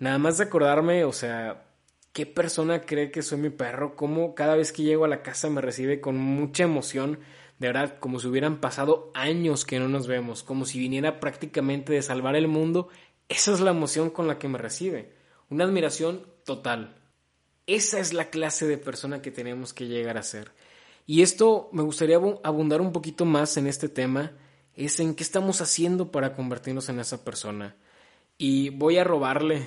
Nada 0.00 0.18
más 0.18 0.36
de 0.36 0.42
acordarme, 0.42 1.04
o 1.04 1.12
sea, 1.12 1.62
¿qué 2.12 2.26
persona 2.26 2.80
cree 2.80 3.12
que 3.12 3.22
soy 3.22 3.38
mi 3.38 3.50
perro? 3.50 3.94
Cómo 3.94 4.34
cada 4.34 4.56
vez 4.56 4.72
que 4.72 4.82
llego 4.82 5.04
a 5.04 5.08
la 5.08 5.22
casa 5.22 5.48
me 5.48 5.60
recibe 5.60 6.00
con 6.00 6.16
mucha 6.16 6.64
emoción, 6.64 7.20
de 7.60 7.68
verdad, 7.68 7.96
como 8.00 8.18
si 8.18 8.26
hubieran 8.26 8.60
pasado 8.60 9.12
años 9.14 9.64
que 9.64 9.78
no 9.78 9.86
nos 9.86 10.08
vemos, 10.08 10.42
como 10.42 10.64
si 10.64 10.80
viniera 10.80 11.20
prácticamente 11.20 11.92
de 11.92 12.02
salvar 12.02 12.34
el 12.34 12.48
mundo. 12.48 12.88
Esa 13.28 13.52
es 13.52 13.60
la 13.60 13.70
emoción 13.70 14.10
con 14.10 14.26
la 14.26 14.40
que 14.40 14.48
me 14.48 14.58
recibe. 14.58 15.12
Una 15.50 15.62
admiración 15.62 16.26
total. 16.44 16.96
Esa 17.68 18.00
es 18.00 18.12
la 18.12 18.28
clase 18.28 18.66
de 18.66 18.76
persona 18.76 19.22
que 19.22 19.30
tenemos 19.30 19.72
que 19.72 19.86
llegar 19.86 20.18
a 20.18 20.24
ser. 20.24 20.50
Y 21.06 21.22
esto 21.22 21.68
me 21.72 21.82
gustaría 21.82 22.16
abundar 22.16 22.80
un 22.80 22.92
poquito 22.92 23.24
más 23.24 23.56
en 23.56 23.66
este 23.66 23.88
tema, 23.88 24.32
es 24.74 25.00
en 25.00 25.14
qué 25.14 25.22
estamos 25.22 25.60
haciendo 25.60 26.10
para 26.10 26.34
convertirnos 26.34 26.88
en 26.88 27.00
esa 27.00 27.24
persona. 27.24 27.76
Y 28.38 28.70
voy 28.70 28.98
a 28.98 29.04
robarle 29.04 29.66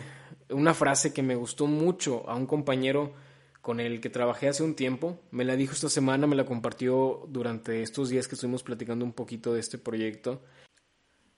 una 0.50 0.74
frase 0.74 1.14
que 1.14 1.24
me 1.24 1.36
gustó 1.36 1.68
mucho 1.68 2.28
a 2.30 2.36
un 2.36 2.46
compañero 2.46 3.14
con 3.62 3.80
el 3.80 4.00
que 4.00 4.10
trabajé 4.10 4.48
hace 4.48 4.64
un 4.64 4.76
tiempo. 4.76 5.20
Me 5.32 5.44
la 5.44 5.56
dijo 5.56 5.74
esta 5.74 5.90
semana, 5.90 6.28
me 6.28 6.36
la 6.36 6.46
compartió 6.46 7.26
durante 7.28 7.82
estos 7.82 8.10
días 8.10 8.28
que 8.28 8.36
estuvimos 8.36 8.64
platicando 8.64 9.04
un 9.04 9.14
poquito 9.14 9.54
de 9.54 9.60
este 9.60 9.78
proyecto. 9.78 10.42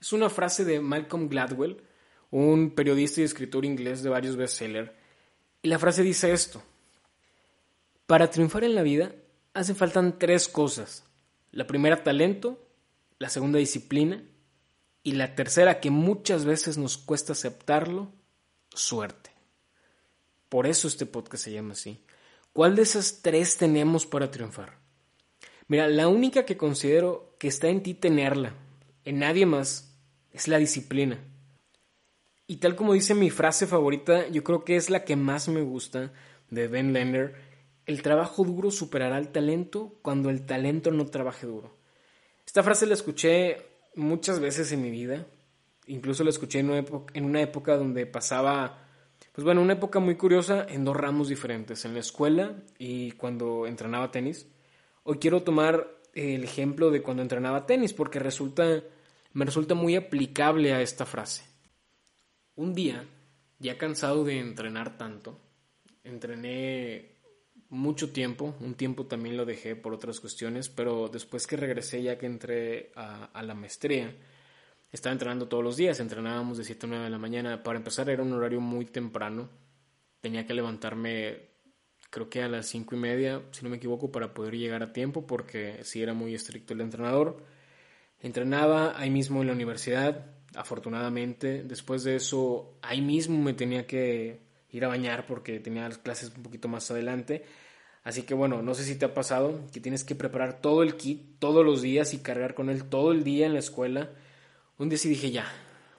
Es 0.00 0.12
una 0.12 0.30
frase 0.30 0.64
de 0.64 0.80
Malcolm 0.80 1.28
Gladwell, 1.28 1.82
un 2.30 2.70
periodista 2.70 3.20
y 3.20 3.24
escritor 3.24 3.64
inglés 3.64 4.02
de 4.02 4.10
varios 4.10 4.36
bestsellers. 4.36 4.90
Y 5.62 5.68
la 5.68 5.78
frase 5.78 6.02
dice 6.02 6.32
esto. 6.32 6.62
Para 8.06 8.30
triunfar 8.30 8.64
en 8.64 8.74
la 8.74 8.82
vida 8.82 9.12
hacen 9.58 9.76
faltan 9.76 10.18
tres 10.18 10.48
cosas. 10.48 11.04
La 11.50 11.66
primera, 11.66 12.02
talento, 12.02 12.64
la 13.18 13.28
segunda, 13.28 13.58
disciplina 13.58 14.22
y 15.02 15.12
la 15.12 15.34
tercera, 15.34 15.80
que 15.80 15.90
muchas 15.90 16.44
veces 16.44 16.78
nos 16.78 16.96
cuesta 16.98 17.32
aceptarlo, 17.32 18.12
suerte. 18.70 19.30
Por 20.48 20.66
eso 20.66 20.88
este 20.88 21.06
podcast 21.06 21.44
se 21.44 21.52
llama 21.52 21.72
así. 21.72 22.04
¿Cuál 22.52 22.76
de 22.76 22.82
esas 22.82 23.20
tres 23.22 23.56
tenemos 23.56 24.06
para 24.06 24.30
triunfar? 24.30 24.78
Mira, 25.66 25.88
la 25.88 26.08
única 26.08 26.44
que 26.44 26.56
considero 26.56 27.34
que 27.38 27.48
está 27.48 27.68
en 27.68 27.82
ti 27.82 27.94
tenerla, 27.94 28.54
en 29.04 29.18
nadie 29.18 29.44
más, 29.44 29.94
es 30.32 30.48
la 30.48 30.58
disciplina. 30.58 31.18
Y 32.46 32.56
tal 32.56 32.76
como 32.76 32.94
dice 32.94 33.14
mi 33.14 33.28
frase 33.28 33.66
favorita, 33.66 34.28
yo 34.28 34.42
creo 34.42 34.64
que 34.64 34.76
es 34.76 34.88
la 34.88 35.04
que 35.04 35.16
más 35.16 35.48
me 35.48 35.60
gusta 35.60 36.12
de 36.50 36.68
Ben 36.68 36.94
Lender, 36.94 37.47
el 37.88 38.02
trabajo 38.02 38.44
duro 38.44 38.70
superará 38.70 39.16
al 39.16 39.32
talento 39.32 39.98
cuando 40.02 40.28
el 40.28 40.44
talento 40.44 40.90
no 40.90 41.06
trabaje 41.06 41.46
duro. 41.46 41.74
Esta 42.46 42.62
frase 42.62 42.84
la 42.86 42.92
escuché 42.92 43.62
muchas 43.94 44.40
veces 44.40 44.70
en 44.72 44.82
mi 44.82 44.90
vida, 44.90 45.26
incluso 45.86 46.22
la 46.22 46.28
escuché 46.28 46.58
en 46.58 47.24
una 47.24 47.40
época, 47.40 47.78
donde 47.78 48.04
pasaba, 48.04 48.86
pues 49.32 49.42
bueno, 49.42 49.62
una 49.62 49.72
época 49.72 50.00
muy 50.00 50.16
curiosa 50.16 50.66
en 50.68 50.84
dos 50.84 50.94
ramos 50.94 51.30
diferentes, 51.30 51.86
en 51.86 51.94
la 51.94 52.00
escuela 52.00 52.62
y 52.78 53.12
cuando 53.12 53.66
entrenaba 53.66 54.10
tenis. 54.10 54.46
Hoy 55.04 55.16
quiero 55.18 55.42
tomar 55.42 55.88
el 56.12 56.44
ejemplo 56.44 56.90
de 56.90 57.00
cuando 57.00 57.22
entrenaba 57.22 57.64
tenis 57.64 57.94
porque 57.94 58.18
me 58.18 59.44
resulta 59.46 59.74
muy 59.74 59.96
aplicable 59.96 60.74
a 60.74 60.82
esta 60.82 61.06
frase. 61.06 61.42
Un 62.54 62.74
día, 62.74 63.06
ya 63.58 63.78
cansado 63.78 64.24
de 64.24 64.38
entrenar 64.38 64.98
tanto, 64.98 65.40
entrené 66.04 67.16
mucho 67.70 68.12
tiempo, 68.12 68.54
un 68.60 68.74
tiempo 68.74 69.06
también 69.06 69.36
lo 69.36 69.44
dejé 69.44 69.76
por 69.76 69.92
otras 69.92 70.20
cuestiones, 70.20 70.68
pero 70.68 71.08
después 71.08 71.46
que 71.46 71.56
regresé, 71.56 72.02
ya 72.02 72.16
que 72.18 72.26
entré 72.26 72.92
a, 72.94 73.42
la 73.42 73.54
maestría, 73.54 74.14
estaba 74.90 75.12
entrenando 75.12 75.48
todos 75.48 75.62
los 75.62 75.76
días, 75.76 76.00
entrenábamos 76.00 76.58
de 76.58 76.64
7 76.64 76.86
a 76.86 76.88
9 76.88 77.04
de 77.04 77.10
la 77.10 77.18
mañana. 77.18 77.62
Para 77.62 77.78
empezar 77.78 78.08
era 78.08 78.22
un 78.22 78.32
horario 78.32 78.60
muy 78.60 78.86
temprano, 78.86 79.50
tenía 80.20 80.46
que 80.46 80.54
levantarme 80.54 81.48
creo 82.10 82.30
que 82.30 82.42
a 82.42 82.48
las 82.48 82.66
5 82.66 82.94
y 82.94 82.98
media, 82.98 83.42
si 83.50 83.62
no 83.62 83.70
me 83.70 83.76
equivoco, 83.76 84.10
para 84.10 84.32
poder 84.32 84.56
llegar 84.56 84.82
a 84.82 84.92
tiempo, 84.92 85.26
porque 85.26 85.80
sí 85.84 86.02
era 86.02 86.14
muy 86.14 86.34
estricto 86.34 86.74
el 86.74 86.80
entrenador. 86.80 87.44
Entrenaba 88.20 88.98
ahí 88.98 89.10
mismo 89.10 89.42
en 89.42 89.48
la 89.48 89.52
universidad, 89.52 90.26
afortunadamente. 90.54 91.62
Después 91.64 92.04
de 92.04 92.16
eso, 92.16 92.78
ahí 92.82 93.02
mismo 93.02 93.38
me 93.42 93.52
tenía 93.52 93.86
que 93.86 94.47
ir 94.70 94.84
a 94.84 94.88
bañar 94.88 95.26
porque 95.26 95.60
tenía 95.60 95.88
las 95.88 95.98
clases 95.98 96.32
un 96.36 96.42
poquito 96.42 96.68
más 96.68 96.90
adelante. 96.90 97.44
Así 98.04 98.22
que 98.22 98.34
bueno, 98.34 98.62
no 98.62 98.74
sé 98.74 98.84
si 98.84 98.96
te 98.96 99.04
ha 99.04 99.14
pasado 99.14 99.60
que 99.72 99.80
tienes 99.80 100.04
que 100.04 100.14
preparar 100.14 100.60
todo 100.60 100.82
el 100.82 100.96
kit 100.96 101.38
todos 101.38 101.64
los 101.64 101.82
días 101.82 102.14
y 102.14 102.18
cargar 102.18 102.54
con 102.54 102.70
él 102.70 102.84
todo 102.84 103.12
el 103.12 103.24
día 103.24 103.46
en 103.46 103.52
la 103.52 103.58
escuela. 103.58 104.10
Un 104.78 104.88
día 104.88 104.98
sí 104.98 105.08
dije 105.08 105.30
ya, 105.30 105.46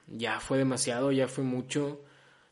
ya 0.07 0.39
fue 0.39 0.57
demasiado, 0.57 1.11
ya 1.11 1.27
fue 1.27 1.43
mucho, 1.43 2.01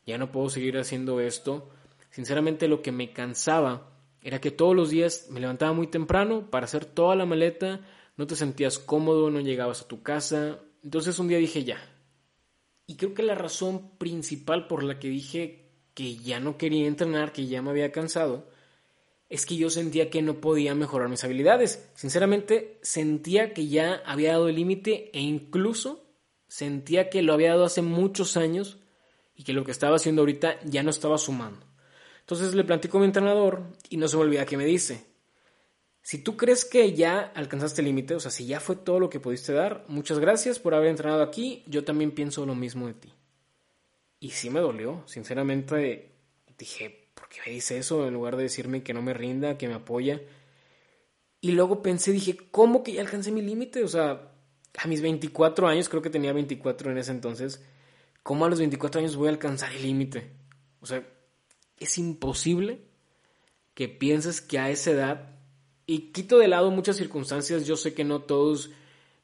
ya 0.06 0.18
no 0.18 0.30
puedo 0.30 0.48
seguir 0.48 0.78
haciendo 0.78 1.20
esto. 1.20 1.70
Sinceramente 2.10 2.68
lo 2.68 2.82
que 2.82 2.92
me 2.92 3.12
cansaba 3.12 3.90
era 4.22 4.40
que 4.40 4.50
todos 4.50 4.74
los 4.74 4.90
días 4.90 5.28
me 5.30 5.40
levantaba 5.40 5.72
muy 5.72 5.86
temprano 5.86 6.50
para 6.50 6.64
hacer 6.64 6.84
toda 6.84 7.16
la 7.16 7.26
maleta, 7.26 7.80
no 8.16 8.26
te 8.26 8.36
sentías 8.36 8.78
cómodo, 8.78 9.30
no 9.30 9.40
llegabas 9.40 9.82
a 9.82 9.88
tu 9.88 10.02
casa. 10.02 10.58
Entonces 10.82 11.18
un 11.18 11.28
día 11.28 11.38
dije 11.38 11.64
ya. 11.64 11.78
Y 12.86 12.96
creo 12.96 13.14
que 13.14 13.22
la 13.22 13.34
razón 13.34 13.96
principal 13.98 14.66
por 14.66 14.82
la 14.82 14.98
que 14.98 15.08
dije 15.08 15.67
que 15.98 16.14
ya 16.14 16.38
no 16.38 16.56
quería 16.56 16.86
entrenar, 16.86 17.32
que 17.32 17.48
ya 17.48 17.60
me 17.60 17.70
había 17.70 17.90
cansado, 17.90 18.46
es 19.28 19.44
que 19.44 19.56
yo 19.56 19.68
sentía 19.68 20.10
que 20.10 20.22
no 20.22 20.40
podía 20.40 20.72
mejorar 20.76 21.08
mis 21.08 21.24
habilidades. 21.24 21.90
Sinceramente, 21.96 22.78
sentía 22.82 23.52
que 23.52 23.66
ya 23.66 24.00
había 24.06 24.30
dado 24.30 24.48
el 24.48 24.54
límite 24.54 25.10
e 25.12 25.18
incluso 25.18 26.06
sentía 26.46 27.10
que 27.10 27.22
lo 27.22 27.32
había 27.32 27.48
dado 27.50 27.64
hace 27.64 27.82
muchos 27.82 28.36
años 28.36 28.78
y 29.34 29.42
que 29.42 29.52
lo 29.52 29.64
que 29.64 29.72
estaba 29.72 29.96
haciendo 29.96 30.22
ahorita 30.22 30.60
ya 30.66 30.84
no 30.84 30.90
estaba 30.90 31.18
sumando. 31.18 31.66
Entonces 32.20 32.54
le 32.54 32.62
platico 32.62 32.98
a 32.98 33.00
mi 33.00 33.06
entrenador 33.06 33.64
y 33.90 33.96
no 33.96 34.06
se 34.06 34.18
me 34.18 34.22
olvida 34.22 34.46
que 34.46 34.56
me 34.56 34.66
dice, 34.66 35.04
si 36.00 36.22
tú 36.22 36.36
crees 36.36 36.64
que 36.64 36.92
ya 36.92 37.32
alcanzaste 37.34 37.80
el 37.80 37.86
límite, 37.86 38.14
o 38.14 38.20
sea, 38.20 38.30
si 38.30 38.46
ya 38.46 38.60
fue 38.60 38.76
todo 38.76 39.00
lo 39.00 39.10
que 39.10 39.18
pudiste 39.18 39.52
dar, 39.52 39.84
muchas 39.88 40.20
gracias 40.20 40.60
por 40.60 40.76
haber 40.76 40.90
entrenado 40.90 41.24
aquí, 41.24 41.64
yo 41.66 41.82
también 41.82 42.12
pienso 42.12 42.46
lo 42.46 42.54
mismo 42.54 42.86
de 42.86 42.94
ti. 42.94 43.17
Y 44.20 44.30
sí 44.30 44.50
me 44.50 44.60
dolió, 44.60 45.04
sinceramente 45.06 46.12
dije, 46.58 47.10
¿por 47.14 47.28
qué 47.28 47.38
me 47.46 47.52
dice 47.52 47.78
eso? 47.78 48.06
En 48.06 48.14
lugar 48.14 48.36
de 48.36 48.44
decirme 48.44 48.82
que 48.82 48.94
no 48.94 49.02
me 49.02 49.14
rinda, 49.14 49.56
que 49.56 49.68
me 49.68 49.74
apoya. 49.74 50.20
Y 51.40 51.52
luego 51.52 51.82
pensé, 51.82 52.10
dije, 52.10 52.36
¿cómo 52.50 52.82
que 52.82 52.92
ya 52.92 53.00
alcancé 53.00 53.30
mi 53.30 53.42
límite? 53.42 53.84
O 53.84 53.88
sea, 53.88 54.32
a 54.76 54.86
mis 54.88 55.00
24 55.00 55.68
años, 55.68 55.88
creo 55.88 56.02
que 56.02 56.10
tenía 56.10 56.32
24 56.32 56.90
en 56.90 56.98
ese 56.98 57.12
entonces, 57.12 57.64
¿cómo 58.22 58.44
a 58.44 58.48
los 58.48 58.58
24 58.58 59.00
años 59.00 59.16
voy 59.16 59.28
a 59.28 59.30
alcanzar 59.30 59.72
el 59.72 59.82
límite? 59.82 60.32
O 60.80 60.86
sea, 60.86 61.06
es 61.78 61.98
imposible 61.98 62.80
que 63.74 63.88
pienses 63.88 64.40
que 64.40 64.58
a 64.58 64.70
esa 64.70 64.90
edad, 64.90 65.36
y 65.86 66.10
quito 66.10 66.38
de 66.38 66.48
lado 66.48 66.70
muchas 66.72 66.96
circunstancias, 66.96 67.66
yo 67.66 67.76
sé 67.76 67.94
que 67.94 68.04
no 68.04 68.22
todos 68.22 68.70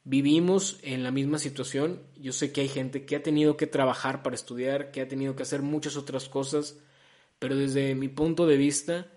vivimos 0.05 0.77
en 0.83 1.03
la 1.03 1.11
misma 1.11 1.39
situación. 1.39 2.01
Yo 2.15 2.31
sé 2.31 2.53
que 2.53 2.61
hay 2.61 2.69
gente 2.69 3.05
que 3.05 3.17
ha 3.17 3.23
tenido 3.23 3.57
que 3.57 3.67
trabajar 3.67 4.23
para 4.23 4.35
estudiar, 4.35 4.91
que 4.91 5.01
ha 5.01 5.07
tenido 5.07 5.35
que 5.35 5.43
hacer 5.43 5.61
muchas 5.61 5.97
otras 5.97 6.29
cosas, 6.29 6.79
pero 7.39 7.57
desde 7.57 7.95
mi 7.95 8.07
punto 8.07 8.45
de 8.47 8.55
vista, 8.55 9.11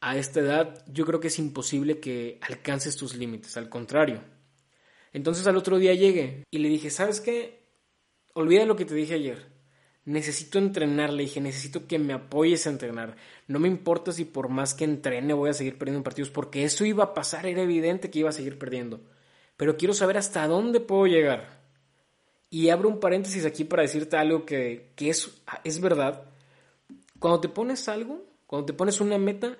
a 0.00 0.16
esta 0.16 0.40
edad 0.40 0.84
yo 0.88 1.06
creo 1.06 1.20
que 1.20 1.28
es 1.28 1.38
imposible 1.38 2.00
que 2.00 2.38
alcances 2.40 2.96
tus 2.96 3.14
límites, 3.14 3.56
al 3.56 3.68
contrario. 3.68 4.22
Entonces 5.12 5.46
al 5.46 5.56
otro 5.56 5.78
día 5.78 5.94
llegué 5.94 6.44
y 6.50 6.58
le 6.58 6.68
dije, 6.68 6.90
¿sabes 6.90 7.20
qué? 7.20 7.62
Olvida 8.32 8.66
lo 8.66 8.76
que 8.76 8.84
te 8.84 8.94
dije 8.94 9.14
ayer. 9.14 9.52
Necesito 10.06 10.58
entrenar, 10.58 11.12
le 11.12 11.22
dije, 11.22 11.40
necesito 11.40 11.86
que 11.86 11.98
me 11.98 12.12
apoyes 12.12 12.66
a 12.66 12.70
entrenar. 12.70 13.16
No 13.46 13.58
me 13.58 13.68
importa 13.68 14.12
si 14.12 14.24
por 14.24 14.48
más 14.48 14.74
que 14.74 14.84
entrene 14.84 15.32
voy 15.32 15.50
a 15.50 15.54
seguir 15.54 15.78
perdiendo 15.78 16.02
partidos, 16.02 16.30
porque 16.30 16.64
eso 16.64 16.84
iba 16.84 17.04
a 17.04 17.14
pasar, 17.14 17.46
era 17.46 17.62
evidente 17.62 18.10
que 18.10 18.18
iba 18.18 18.30
a 18.30 18.32
seguir 18.32 18.58
perdiendo 18.58 19.00
pero 19.56 19.76
quiero 19.76 19.94
saber 19.94 20.16
hasta 20.16 20.46
dónde 20.46 20.80
puedo 20.80 21.06
llegar. 21.06 21.62
Y 22.50 22.68
abro 22.68 22.88
un 22.88 23.00
paréntesis 23.00 23.44
aquí 23.44 23.64
para 23.64 23.82
decirte 23.82 24.16
algo 24.16 24.44
que, 24.44 24.92
es, 24.96 25.42
es 25.64 25.80
verdad. 25.80 26.22
Cuando 27.18 27.40
te 27.40 27.48
pones 27.48 27.88
algo, 27.88 28.24
cuando 28.46 28.66
te 28.66 28.72
pones 28.72 29.00
una 29.00 29.18
meta, 29.18 29.58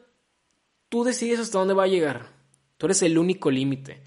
tú 0.89 1.03
decides 1.03 1.41
hasta 1.41 1.59
dónde 1.59 1.75
va 1.75 1.85
a 1.85 1.89
llegar. 1.89 2.29
Tú 2.77 2.87
eres 2.87 3.03
el 3.03 3.19
único 3.19 3.51
límite. 3.51 4.03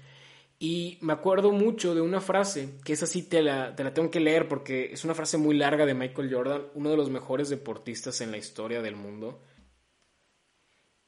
Y 0.58 0.98
me 1.02 1.12
acuerdo 1.12 1.52
mucho 1.52 1.94
de 1.94 2.00
una 2.00 2.20
frase, 2.20 2.78
que 2.84 2.94
es 2.94 3.02
así, 3.02 3.22
te 3.22 3.42
la, 3.42 3.76
te 3.76 3.84
la 3.84 3.94
tengo 3.94 4.10
que 4.10 4.20
leer 4.20 4.48
porque 4.48 4.92
es 4.92 5.04
una 5.04 5.14
frase 5.14 5.38
muy 5.38 5.56
larga 5.56 5.86
de 5.86 5.94
Michael 5.94 6.32
Jordan, 6.32 6.62
uno 6.74 6.90
de 6.90 6.96
los 6.96 7.10
mejores 7.10 7.48
deportistas 7.48 8.20
en 8.20 8.32
la 8.32 8.38
historia 8.38 8.82
del 8.82 8.96
mundo. 8.96 9.40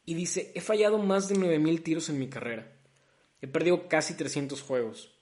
Y 0.05 0.14
dice, 0.14 0.53
he 0.55 0.61
fallado 0.61 0.99
más 0.99 1.29
de 1.29 1.37
9.000 1.37 1.83
tiros 1.83 2.09
en 2.09 2.19
mi 2.19 2.29
carrera. 2.29 2.80
He 3.40 3.48
perdido 3.48 3.88
casi 3.88 4.14
300 4.14 4.62
juegos. 4.62 5.14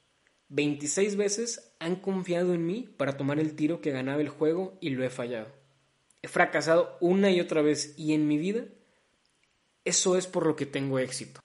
26 0.49 1.17
veces 1.17 1.77
han 1.79 1.97
confiado 1.97 2.55
en 2.55 2.67
mí 2.67 2.89
para 2.97 3.17
tomar 3.17 3.39
el 3.39 3.55
tiro 3.55 3.81
que 3.81 3.91
ganaba 3.91 4.21
el 4.21 4.29
juego 4.29 4.79
y 4.81 4.91
lo 4.91 5.05
he 5.05 5.11
fallado. 5.11 5.49
He 6.23 6.29
fracasado 6.29 6.97
una 7.01 7.31
y 7.31 7.41
otra 7.41 7.63
vez 7.63 7.95
y 7.97 8.15
en 8.15 8.27
mi 8.27 8.39
vida 8.39 8.65
eso 9.85 10.17
es 10.17 10.27
por 10.27 10.47
lo 10.47 10.57
que 10.57 10.67
tengo 10.67 10.99
éxito. 10.99 11.41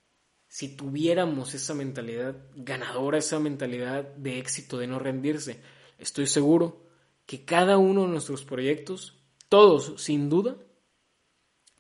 Si 0.48 0.76
tuviéramos 0.76 1.54
esa 1.54 1.74
mentalidad 1.74 2.36
ganadora, 2.56 3.18
esa 3.18 3.40
mentalidad 3.40 4.04
de 4.16 4.40
éxito, 4.40 4.78
de 4.78 4.88
no 4.88 5.00
rendirse, 5.00 5.62
estoy 5.98 6.28
seguro 6.28 6.86
que 7.26 7.46
cada 7.46 7.78
uno 7.78 8.04
de 8.04 8.10
nuestros 8.10 8.44
proyectos, 8.44 9.24
todos 9.50 10.02
sin 10.02 10.30
duda, 10.30 10.58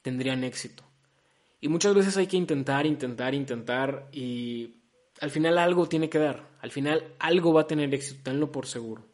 tendrían 0.01 0.43
éxito. 0.43 0.83
Y 1.59 1.67
muchas 1.67 1.93
veces 1.93 2.17
hay 2.17 2.27
que 2.27 2.37
intentar, 2.37 2.85
intentar, 2.85 3.33
intentar 3.35 4.09
y 4.11 4.82
al 5.21 5.31
final 5.31 5.57
algo 5.57 5.87
tiene 5.87 6.09
que 6.09 6.19
dar, 6.19 6.49
al 6.59 6.71
final 6.71 7.13
algo 7.19 7.53
va 7.53 7.61
a 7.61 7.67
tener 7.67 7.93
éxito, 7.93 8.21
tenlo 8.23 8.51
por 8.51 8.67
seguro. 8.67 9.05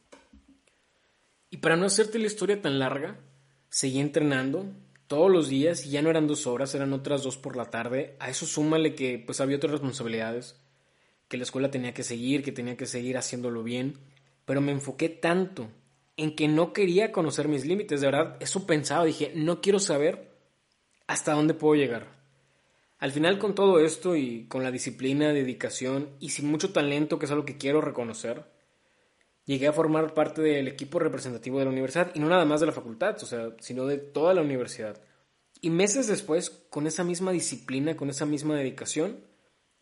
Y 1.50 1.58
para 1.58 1.76
no 1.76 1.86
hacerte 1.86 2.20
la 2.20 2.28
historia 2.28 2.62
tan 2.62 2.80
larga, 2.80 3.20
seguí 3.70 4.00
entrenando 4.00 4.66
todos 5.08 5.32
los 5.32 5.50
días 5.50 5.86
y 5.86 5.90
ya 5.90 6.02
no 6.02 6.10
eran 6.10 6.28
dos 6.28 6.46
horas, 6.46 6.76
eran 6.76 6.94
otras 6.94 7.24
dos 7.24 7.38
por 7.38 7.56
la 7.56 7.66
tarde. 7.66 8.16
A 8.20 8.30
eso 8.30 8.46
súmale 8.46 8.94
que 8.94 9.22
pues 9.24 9.42
había 9.42 9.58
otras 9.58 9.72
responsabilidades, 9.72 10.56
que 11.28 11.38
la 11.38 11.44
escuela 11.44 11.72
tenía 11.72 11.94
que 11.94 12.04
seguir, 12.04 12.44
que 12.44 12.52
tenía 12.52 12.78
que 12.78 12.86
seguir 12.86 13.18
haciéndolo 13.18 13.64
bien, 13.64 13.98
pero 14.46 14.62
me 14.62 14.72
enfoqué 14.72 15.10
tanto 15.10 15.70
en 16.18 16.36
que 16.36 16.48
no 16.48 16.74
quería 16.74 17.12
conocer 17.12 17.48
mis 17.48 17.66
límites, 17.66 18.02
de 18.02 18.08
verdad, 18.08 18.38
eso 18.40 18.68
pensaba, 18.68 19.06
dije, 19.06 19.32
no 19.36 19.62
quiero 19.62 19.80
saber 19.80 20.30
hasta 21.08 21.34
dónde 21.34 21.54
puedo 21.54 21.76
llegar. 21.76 22.19
Al 23.00 23.14
final 23.14 23.40
con 23.40 23.56
todo 23.56 23.80
esto 23.80 24.18
y 24.18 24.46
con 24.48 24.62
la 24.62 24.72
disciplina, 24.72 25.32
dedicación 25.32 26.10
y 26.20 26.30
sin 26.30 26.52
mucho 26.52 26.74
talento, 26.74 27.18
que 27.18 27.26
es 27.26 27.32
algo 27.32 27.46
que 27.46 27.58
quiero 27.58 27.80
reconocer, 27.80 28.44
llegué 29.46 29.68
a 29.68 29.74
formar 29.74 30.14
parte 30.14 30.42
del 30.42 30.68
equipo 30.68 31.00
representativo 31.00 31.60
de 31.60 31.66
la 31.66 31.72
universidad 31.72 32.12
y 32.14 32.20
no 32.20 32.28
nada 32.28 32.44
más 32.44 32.60
de 32.60 32.66
la 32.66 32.74
facultad, 32.74 33.16
o 33.24 33.26
sea, 33.26 33.56
sino 33.60 33.86
de 33.86 34.00
toda 34.00 34.34
la 34.34 34.42
universidad. 34.42 35.02
Y 35.62 35.70
meses 35.70 36.08
después, 36.08 36.50
con 36.70 36.88
esa 36.88 37.06
misma 37.06 37.32
disciplina, 37.32 37.96
con 37.96 38.10
esa 38.10 38.26
misma 38.26 38.58
dedicación, 38.58 39.26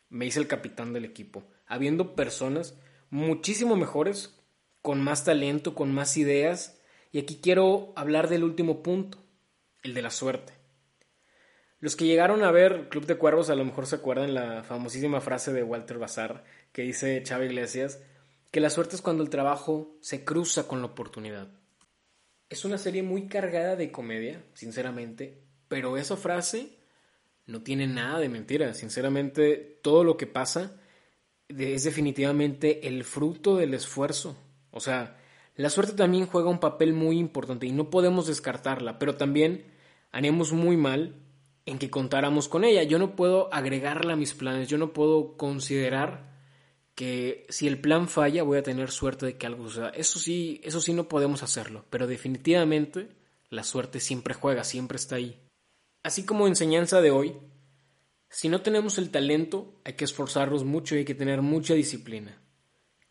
me 0.10 0.28
hice 0.28 0.40
el 0.40 0.48
capitán 0.48 0.94
del 0.94 1.04
equipo, 1.04 1.44
habiendo 1.66 2.16
personas 2.16 2.78
muchísimo 3.10 3.76
mejores, 3.76 4.40
con 4.84 5.04
más 5.04 5.26
talento, 5.26 5.74
con 5.74 5.92
más 5.92 6.18
ideas, 6.18 6.80
y 7.12 7.18
aquí 7.18 7.40
quiero 7.42 7.94
hablar 7.96 8.30
del 8.30 8.44
último 8.44 8.84
punto, 8.84 9.18
el 9.82 9.96
de 9.96 10.04
la 10.04 10.12
suerte. 10.12 10.57
Los 11.80 11.96
que 11.96 12.06
llegaron 12.06 12.44
a 12.44 12.52
ver 12.52 12.90
Club 12.90 13.06
de 13.06 13.18
Cuervos 13.18 13.50
a 13.50 13.56
lo 13.56 13.64
mejor 13.64 13.86
se 13.86 13.98
acuerdan 13.98 14.34
la 14.34 14.64
famosísima 14.64 15.22
frase 15.22 15.54
de 15.54 15.62
Walter 15.62 16.00
Bazar 16.00 16.44
que 16.72 16.82
dice 16.82 17.22
Chava 17.24 17.46
Iglesias, 17.46 18.02
que 18.52 18.60
la 18.60 18.70
suerte 18.72 18.96
es 18.96 19.02
cuando 19.02 19.24
el 19.24 19.30
trabajo 19.30 19.96
se 20.02 20.24
cruza 20.24 20.68
con 20.68 20.80
la 20.80 20.88
oportunidad. 20.88 21.50
Es 22.50 22.66
una 22.66 22.78
serie 22.78 23.04
muy 23.04 23.28
cargada 23.28 23.76
de 23.76 23.92
comedia, 23.92 24.44
sinceramente, 24.54 25.44
pero 25.68 25.98
esa 25.98 26.18
frase 26.18 26.78
no 27.46 27.62
tiene 27.62 27.88
nada 27.88 28.20
de 28.20 28.30
mentira. 28.30 28.74
Sinceramente, 28.74 29.80
todo 29.84 30.04
lo 30.04 30.18
que 30.18 30.28
pasa 30.28 30.80
es 31.50 31.84
definitivamente 31.84 32.88
el 32.88 33.04
fruto 33.04 33.58
del 33.58 33.74
esfuerzo. 33.74 34.36
O 34.72 34.80
sea, 34.80 35.18
la 35.56 35.70
suerte 35.70 35.94
también 35.94 36.26
juega 36.26 36.50
un 36.50 36.60
papel 36.60 36.94
muy 36.94 37.20
importante 37.20 37.66
y 37.68 37.72
no 37.72 37.90
podemos 37.90 38.28
descartarla, 38.28 38.98
pero 38.98 39.16
también 39.16 39.66
haríamos 40.12 40.54
muy 40.54 40.78
mal 40.78 41.16
en 41.68 41.78
que 41.78 41.90
contáramos 41.90 42.48
con 42.48 42.64
ella. 42.64 42.84
Yo 42.84 42.98
no 42.98 43.16
puedo 43.16 43.54
agregarla 43.54 44.14
a 44.14 44.16
mis 44.16 44.34
planes, 44.34 44.70
yo 44.70 44.78
no 44.78 44.94
puedo 44.94 45.36
considerar 45.38 46.34
que 46.96 47.46
si 47.50 47.68
el 47.68 47.80
plan 47.80 48.08
falla 48.08 48.42
voy 48.42 48.58
a 48.58 48.64
tener 48.64 48.90
suerte 48.90 49.28
de 49.28 49.38
que 49.38 49.46
algo 49.46 49.66
suceda. 49.68 49.90
Eso 49.90 50.18
sí, 50.18 50.62
eso 50.64 50.80
sí 50.82 50.94
no 50.94 51.10
podemos 51.10 51.44
hacerlo, 51.44 51.86
pero 51.90 52.08
definitivamente 52.08 53.10
la 53.50 53.64
suerte 53.64 54.00
siempre 54.00 54.34
juega, 54.34 54.64
siempre 54.64 54.96
está 54.96 55.18
ahí. 55.18 55.40
Así 56.04 56.26
como 56.26 56.48
enseñanza 56.48 57.02
de 57.02 57.12
hoy, 57.12 57.36
si 58.30 58.48
no 58.48 58.62
tenemos 58.62 58.98
el 58.98 59.12
talento, 59.12 59.80
hay 59.84 59.94
que 59.94 60.06
esforzarnos 60.06 60.64
mucho 60.64 60.96
y 60.96 61.00
hay 61.00 61.06
que 61.06 61.16
tener 61.16 61.42
mucha 61.42 61.74
disciplina. 61.74 62.42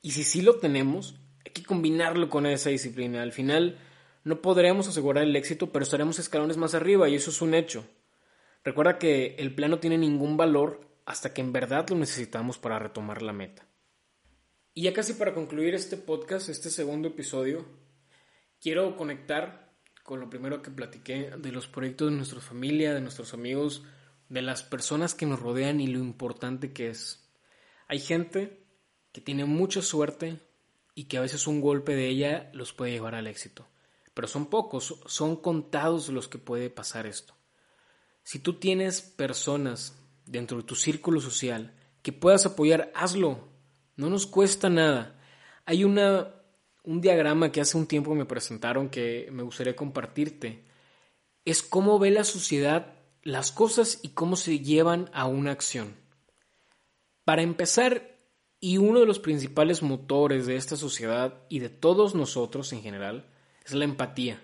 Y 0.01 0.12
si 0.12 0.25
sí 0.25 0.40
lo 0.40 0.57
tenemos, 0.57 1.21
hay 1.45 1.53
que 1.53 1.62
combinarlo 1.62 2.31
con 2.31 2.47
esa 2.47 2.71
disciplina. 2.71 3.23
Al 3.23 3.33
final 3.33 3.79
no 4.25 4.40
podremos 4.40 4.88
asegurar 4.88 5.25
el 5.25 5.37
éxito, 5.37 5.71
pero 5.73 5.83
estaremos 5.83 6.19
escalones 6.19 6.57
más 6.57 6.75
arriba 6.75 7.07
y 7.09 7.16
eso 7.16 7.31
es 7.31 7.42
un 7.42 7.55
hecho. 7.55 7.85
Recuerda 8.66 8.98
que 8.98 9.37
el 9.38 9.55
plan 9.55 9.70
no 9.70 9.79
tiene 9.79 9.96
ningún 9.96 10.37
valor 10.37 10.81
hasta 11.05 11.33
que 11.33 11.40
en 11.40 11.52
verdad 11.52 11.88
lo 11.88 11.94
necesitamos 11.94 12.59
para 12.59 12.81
retomar 12.81 13.22
la 13.22 13.33
meta. 13.33 13.64
Y 14.74 14.83
ya 14.83 14.92
casi 14.92 15.12
para 15.12 15.35
concluir 15.35 15.76
este 15.76 15.96
podcast, 15.96 16.48
este 16.48 16.70
segundo 16.70 17.07
episodio, 17.07 17.64
quiero 18.61 18.96
conectar 18.96 19.72
con 20.02 20.18
lo 20.18 20.29
primero 20.29 20.62
que 20.62 20.72
platiqué 20.72 21.31
de 21.38 21.52
los 21.52 21.68
proyectos 21.68 22.11
de 22.11 22.16
nuestra 22.16 22.40
familia, 22.40 22.92
de 22.92 23.00
nuestros 23.00 23.35
amigos, 23.35 23.85
de 24.29 24.42
las 24.42 24.64
personas 24.64 25.14
que 25.14 25.26
nos 25.26 25.38
rodean 25.38 25.81
y 25.81 25.87
lo 25.87 26.00
importante 26.00 26.72
que 26.72 26.88
es. 26.88 27.31
Hay 27.87 28.00
gente 28.00 28.66
que 29.12 29.20
tiene 29.20 29.44
mucha 29.44 29.81
suerte 29.81 30.40
y 30.96 31.05
que 31.05 31.18
a 31.18 31.20
veces 31.20 31.46
un 31.46 31.61
golpe 31.61 31.94
de 31.94 32.09
ella 32.09 32.50
los 32.52 32.72
puede 32.72 32.90
llevar 32.90 33.14
al 33.14 33.29
éxito. 33.29 33.68
Pero 34.12 34.26
son 34.26 34.46
pocos, 34.46 35.00
son 35.07 35.37
contados 35.37 36.09
los 36.09 36.26
que 36.26 36.38
puede 36.38 36.68
pasar 36.68 37.07
esto. 37.07 37.37
Si 38.27 38.41
tú 38.41 38.55
tienes 38.55 39.03
personas 39.03 39.97
dentro 40.25 40.57
de 40.57 40.65
tu 40.65 40.75
círculo 40.75 41.21
social 41.21 41.73
que 42.03 42.12
puedas 42.12 42.45
apoyar, 42.45 42.91
hazlo. 42.93 43.47
No 43.95 44.11
nos 44.11 44.27
cuesta 44.27 44.69
nada. 44.69 45.17
Hay 45.65 45.85
una, 45.85 46.35
un 46.83 47.01
diagrama 47.01 47.53
que 47.53 47.61
hace 47.61 47.79
un 47.79 47.87
tiempo 47.87 48.17
me 48.17 48.25
presentaron 48.25 48.89
que 48.89 49.29
me 49.31 49.45
gustaría 49.45 49.77
compartirte. 49.77 50.65
Es 51.45 51.62
cómo 51.62 52.01
ve 52.01 52.11
la 52.11 52.25
sociedad 52.25 52.95
las 53.23 53.53
cosas 53.53 54.01
y 54.03 54.09
cómo 54.09 54.35
se 54.35 54.59
llevan 54.59 55.09
a 55.12 55.27
una 55.27 55.53
acción. 55.53 55.95
Para 57.25 57.43
empezar, 57.43 58.19
y 58.59 58.79
uno 58.79 58.99
de 58.99 59.07
los 59.07 59.21
principales 59.21 59.85
motores 59.85 60.47
de 60.47 60.57
esta 60.57 60.75
sociedad 60.75 61.45
y 61.49 61.61
de 61.61 61.69
todos 61.69 62.17
nosotros 62.17 62.73
en 62.73 62.83
general, 62.83 63.25
es 63.65 63.73
la 63.73 63.85
empatía. 63.85 64.43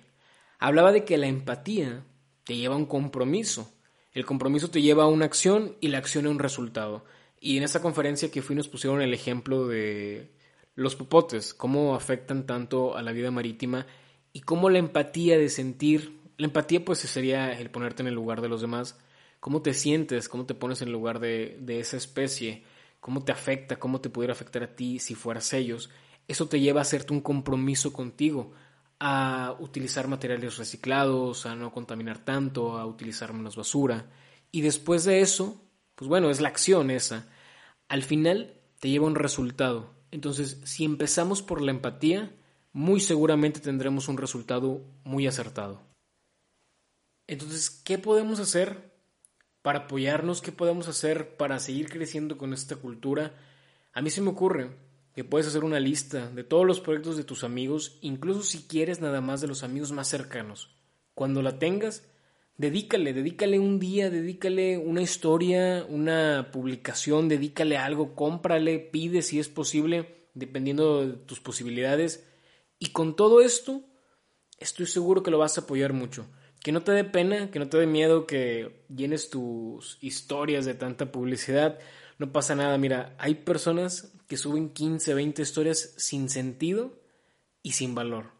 Hablaba 0.60 0.92
de 0.92 1.04
que 1.04 1.18
la 1.18 1.26
empatía 1.26 2.04
te 2.44 2.56
lleva 2.56 2.74
a 2.74 2.78
un 2.78 2.86
compromiso. 2.86 3.72
El 4.12 4.26
compromiso 4.26 4.70
te 4.70 4.82
lleva 4.82 5.04
a 5.04 5.08
una 5.08 5.24
acción 5.24 5.76
y 5.80 5.88
la 5.88 5.98
acción 5.98 6.26
a 6.26 6.30
un 6.30 6.38
resultado. 6.38 7.04
Y 7.40 7.56
en 7.56 7.62
esta 7.62 7.80
conferencia 7.82 8.30
que 8.30 8.42
fui 8.42 8.54
nos 8.54 8.68
pusieron 8.68 9.02
el 9.02 9.14
ejemplo 9.14 9.66
de 9.66 10.30
los 10.74 10.94
popotes, 10.96 11.54
cómo 11.54 11.94
afectan 11.94 12.46
tanto 12.46 12.96
a 12.96 13.02
la 13.02 13.12
vida 13.12 13.30
marítima 13.30 13.86
y 14.32 14.40
cómo 14.40 14.70
la 14.70 14.78
empatía 14.78 15.36
de 15.38 15.48
sentir, 15.48 16.20
la 16.38 16.46
empatía 16.46 16.84
pues 16.84 17.00
sería 17.00 17.52
el 17.58 17.70
ponerte 17.70 18.02
en 18.02 18.08
el 18.08 18.14
lugar 18.14 18.40
de 18.40 18.48
los 18.48 18.60
demás, 18.60 18.98
cómo 19.40 19.60
te 19.60 19.74
sientes, 19.74 20.28
cómo 20.28 20.46
te 20.46 20.54
pones 20.54 20.82
en 20.82 20.88
el 20.88 20.92
lugar 20.92 21.18
de, 21.18 21.58
de 21.60 21.80
esa 21.80 21.96
especie, 21.96 22.64
cómo 23.00 23.24
te 23.24 23.32
afecta, 23.32 23.78
cómo 23.78 24.00
te 24.00 24.08
pudiera 24.08 24.32
afectar 24.32 24.62
a 24.62 24.74
ti 24.74 24.98
si 24.98 25.14
fueras 25.14 25.52
ellos, 25.52 25.90
eso 26.28 26.48
te 26.48 26.60
lleva 26.60 26.80
a 26.80 26.82
hacerte 26.82 27.12
un 27.12 27.20
compromiso 27.20 27.92
contigo, 27.92 28.52
a 29.04 29.56
utilizar 29.58 30.06
materiales 30.06 30.58
reciclados, 30.58 31.44
a 31.44 31.56
no 31.56 31.72
contaminar 31.72 32.24
tanto, 32.24 32.78
a 32.78 32.86
utilizar 32.86 33.32
menos 33.32 33.56
basura. 33.56 34.06
Y 34.52 34.60
después 34.60 35.02
de 35.02 35.22
eso, 35.22 35.60
pues 35.96 36.08
bueno, 36.08 36.30
es 36.30 36.40
la 36.40 36.50
acción 36.50 36.88
esa. 36.88 37.28
Al 37.88 38.04
final 38.04 38.54
te 38.78 38.90
lleva 38.90 39.08
un 39.08 39.16
resultado. 39.16 39.92
Entonces, 40.12 40.60
si 40.62 40.84
empezamos 40.84 41.42
por 41.42 41.62
la 41.62 41.72
empatía, 41.72 42.32
muy 42.72 43.00
seguramente 43.00 43.58
tendremos 43.58 44.06
un 44.06 44.18
resultado 44.18 44.84
muy 45.02 45.26
acertado. 45.26 45.82
Entonces, 47.26 47.70
¿qué 47.70 47.98
podemos 47.98 48.38
hacer 48.38 48.92
para 49.62 49.80
apoyarnos? 49.80 50.40
¿Qué 50.42 50.52
podemos 50.52 50.86
hacer 50.86 51.36
para 51.36 51.58
seguir 51.58 51.88
creciendo 51.88 52.38
con 52.38 52.52
esta 52.52 52.76
cultura? 52.76 53.34
A 53.94 54.00
mí 54.00 54.10
se 54.10 54.20
me 54.20 54.30
ocurre 54.30 54.70
que 55.14 55.24
puedes 55.24 55.46
hacer 55.46 55.64
una 55.64 55.80
lista 55.80 56.28
de 56.30 56.44
todos 56.44 56.66
los 56.66 56.80
proyectos 56.80 57.16
de 57.16 57.24
tus 57.24 57.44
amigos, 57.44 57.98
incluso 58.00 58.42
si 58.42 58.62
quieres 58.62 59.00
nada 59.00 59.20
más 59.20 59.40
de 59.40 59.48
los 59.48 59.62
amigos 59.62 59.92
más 59.92 60.08
cercanos. 60.08 60.76
Cuando 61.14 61.42
la 61.42 61.58
tengas, 61.58 62.04
Dedícale, 62.62 63.12
dedícale 63.12 63.58
un 63.58 63.80
día, 63.80 64.10
dedícale 64.10 64.76
una 64.76 65.02
historia, 65.02 65.86
una 65.88 66.50
publicación, 66.52 67.28
dedícale 67.28 67.78
algo, 67.78 68.14
cómprale, 68.14 68.78
pide 68.78 69.22
si 69.22 69.40
es 69.40 69.48
posible, 69.48 70.28
dependiendo 70.34 71.06
de 71.06 71.12
tus 71.14 71.40
posibilidades. 71.40 72.24
Y 72.78 72.90
con 72.90 73.16
todo 73.16 73.40
esto, 73.40 73.82
estoy 74.58 74.86
seguro 74.86 75.22
que 75.22 75.30
lo 75.30 75.38
vas 75.38 75.56
a 75.56 75.62
apoyar 75.62 75.92
mucho. 75.92 76.26
Que 76.60 76.72
no 76.72 76.82
te 76.82 76.92
dé 76.92 77.04
pena, 77.04 77.50
que 77.50 77.58
no 77.58 77.68
te 77.68 77.78
dé 77.78 77.86
miedo 77.86 78.26
que 78.26 78.84
llenes 78.94 79.30
tus 79.30 79.98
historias 80.00 80.64
de 80.64 80.74
tanta 80.74 81.10
publicidad. 81.10 81.78
No 82.18 82.32
pasa 82.32 82.54
nada, 82.54 82.76
mira, 82.78 83.16
hay 83.18 83.34
personas 83.34 84.12
que 84.32 84.38
suben 84.38 84.70
15, 84.70 85.12
20 85.12 85.42
historias 85.42 85.92
sin 85.98 86.30
sentido 86.30 86.98
y 87.62 87.72
sin 87.72 87.94
valor 87.94 88.30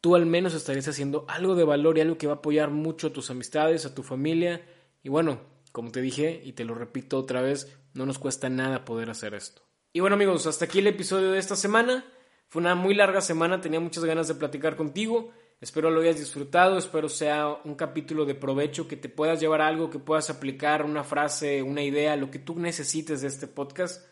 tú 0.00 0.14
al 0.14 0.26
menos 0.26 0.54
estarías 0.54 0.88
haciendo 0.88 1.24
algo 1.28 1.54
de 1.54 1.64
valor 1.64 1.98
y 1.98 2.02
algo 2.02 2.18
que 2.18 2.26
va 2.26 2.34
a 2.34 2.36
apoyar 2.36 2.70
mucho 2.70 3.08
a 3.08 3.12
tus 3.12 3.30
amistades, 3.30 3.84
a 3.84 3.94
tu 3.94 4.02
familia. 4.02 4.64
Y 5.02 5.08
bueno, 5.08 5.40
como 5.72 5.90
te 5.90 6.00
dije 6.00 6.40
y 6.44 6.52
te 6.52 6.64
lo 6.64 6.74
repito 6.74 7.18
otra 7.18 7.40
vez, 7.40 7.76
no 7.94 8.06
nos 8.06 8.18
cuesta 8.18 8.48
nada 8.48 8.84
poder 8.84 9.10
hacer 9.10 9.34
esto. 9.34 9.62
Y 9.92 10.00
bueno 10.00 10.14
amigos, 10.14 10.46
hasta 10.46 10.66
aquí 10.66 10.78
el 10.78 10.86
episodio 10.86 11.32
de 11.32 11.38
esta 11.38 11.56
semana. 11.56 12.04
Fue 12.48 12.60
una 12.60 12.74
muy 12.74 12.94
larga 12.94 13.20
semana, 13.20 13.60
tenía 13.60 13.80
muchas 13.80 14.04
ganas 14.04 14.28
de 14.28 14.34
platicar 14.34 14.76
contigo. 14.76 15.32
Espero 15.60 15.90
lo 15.90 16.00
hayas 16.00 16.18
disfrutado, 16.18 16.78
espero 16.78 17.08
sea 17.08 17.48
un 17.64 17.74
capítulo 17.74 18.24
de 18.24 18.36
provecho, 18.36 18.86
que 18.86 18.96
te 18.96 19.08
puedas 19.08 19.40
llevar 19.40 19.60
algo, 19.60 19.90
que 19.90 19.98
puedas 19.98 20.30
aplicar 20.30 20.84
una 20.84 21.02
frase, 21.02 21.62
una 21.62 21.82
idea, 21.82 22.16
lo 22.16 22.30
que 22.30 22.38
tú 22.38 22.58
necesites 22.58 23.20
de 23.22 23.28
este 23.28 23.48
podcast. 23.48 24.06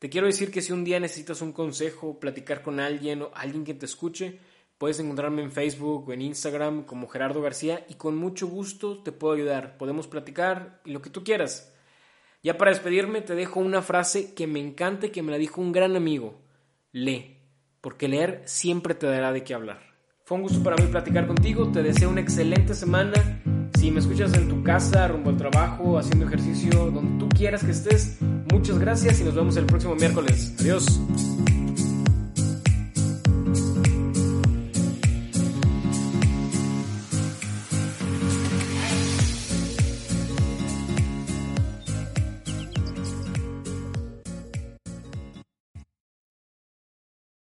Te 0.00 0.10
quiero 0.10 0.26
decir 0.26 0.50
que 0.50 0.62
si 0.62 0.72
un 0.72 0.82
día 0.82 0.98
necesitas 0.98 1.40
un 1.42 1.52
consejo, 1.52 2.18
platicar 2.18 2.62
con 2.62 2.80
alguien 2.80 3.22
o 3.22 3.30
alguien 3.34 3.62
que 3.62 3.74
te 3.74 3.86
escuche, 3.86 4.40
Puedes 4.80 4.98
encontrarme 4.98 5.42
en 5.42 5.52
Facebook 5.52 6.08
o 6.08 6.12
en 6.14 6.22
Instagram 6.22 6.84
como 6.84 7.06
Gerardo 7.06 7.42
García 7.42 7.84
y 7.90 7.96
con 7.96 8.16
mucho 8.16 8.46
gusto 8.46 9.02
te 9.02 9.12
puedo 9.12 9.34
ayudar. 9.34 9.76
Podemos 9.76 10.06
platicar 10.06 10.80
y 10.86 10.92
lo 10.92 11.02
que 11.02 11.10
tú 11.10 11.22
quieras. 11.22 11.70
Ya 12.42 12.56
para 12.56 12.70
despedirme 12.70 13.20
te 13.20 13.34
dejo 13.34 13.60
una 13.60 13.82
frase 13.82 14.32
que 14.32 14.46
me 14.46 14.58
encanta 14.58 15.08
y 15.08 15.10
que 15.10 15.22
me 15.22 15.32
la 15.32 15.36
dijo 15.36 15.60
un 15.60 15.72
gran 15.72 15.96
amigo. 15.96 16.40
Lee, 16.92 17.36
porque 17.82 18.08
leer 18.08 18.40
siempre 18.46 18.94
te 18.94 19.06
dará 19.06 19.32
de 19.32 19.44
qué 19.44 19.52
hablar. 19.52 19.82
Fue 20.24 20.38
un 20.38 20.44
gusto 20.44 20.62
para 20.62 20.76
mí 20.76 20.90
platicar 20.90 21.26
contigo, 21.26 21.70
te 21.70 21.82
deseo 21.82 22.08
una 22.08 22.22
excelente 22.22 22.72
semana. 22.72 23.39
Si 23.80 23.90
me 23.90 24.00
escuchas 24.00 24.34
en 24.34 24.46
tu 24.46 24.62
casa, 24.62 25.08
rumbo 25.08 25.30
al 25.30 25.38
trabajo, 25.38 25.98
haciendo 25.98 26.26
ejercicio, 26.26 26.90
donde 26.90 27.18
tú 27.18 27.30
quieras 27.30 27.64
que 27.64 27.70
estés, 27.70 28.18
muchas 28.52 28.78
gracias 28.78 29.22
y 29.22 29.24
nos 29.24 29.34
vemos 29.34 29.56
el 29.56 29.64
próximo 29.64 29.94
miércoles. 29.94 30.54
Adiós. 30.60 31.00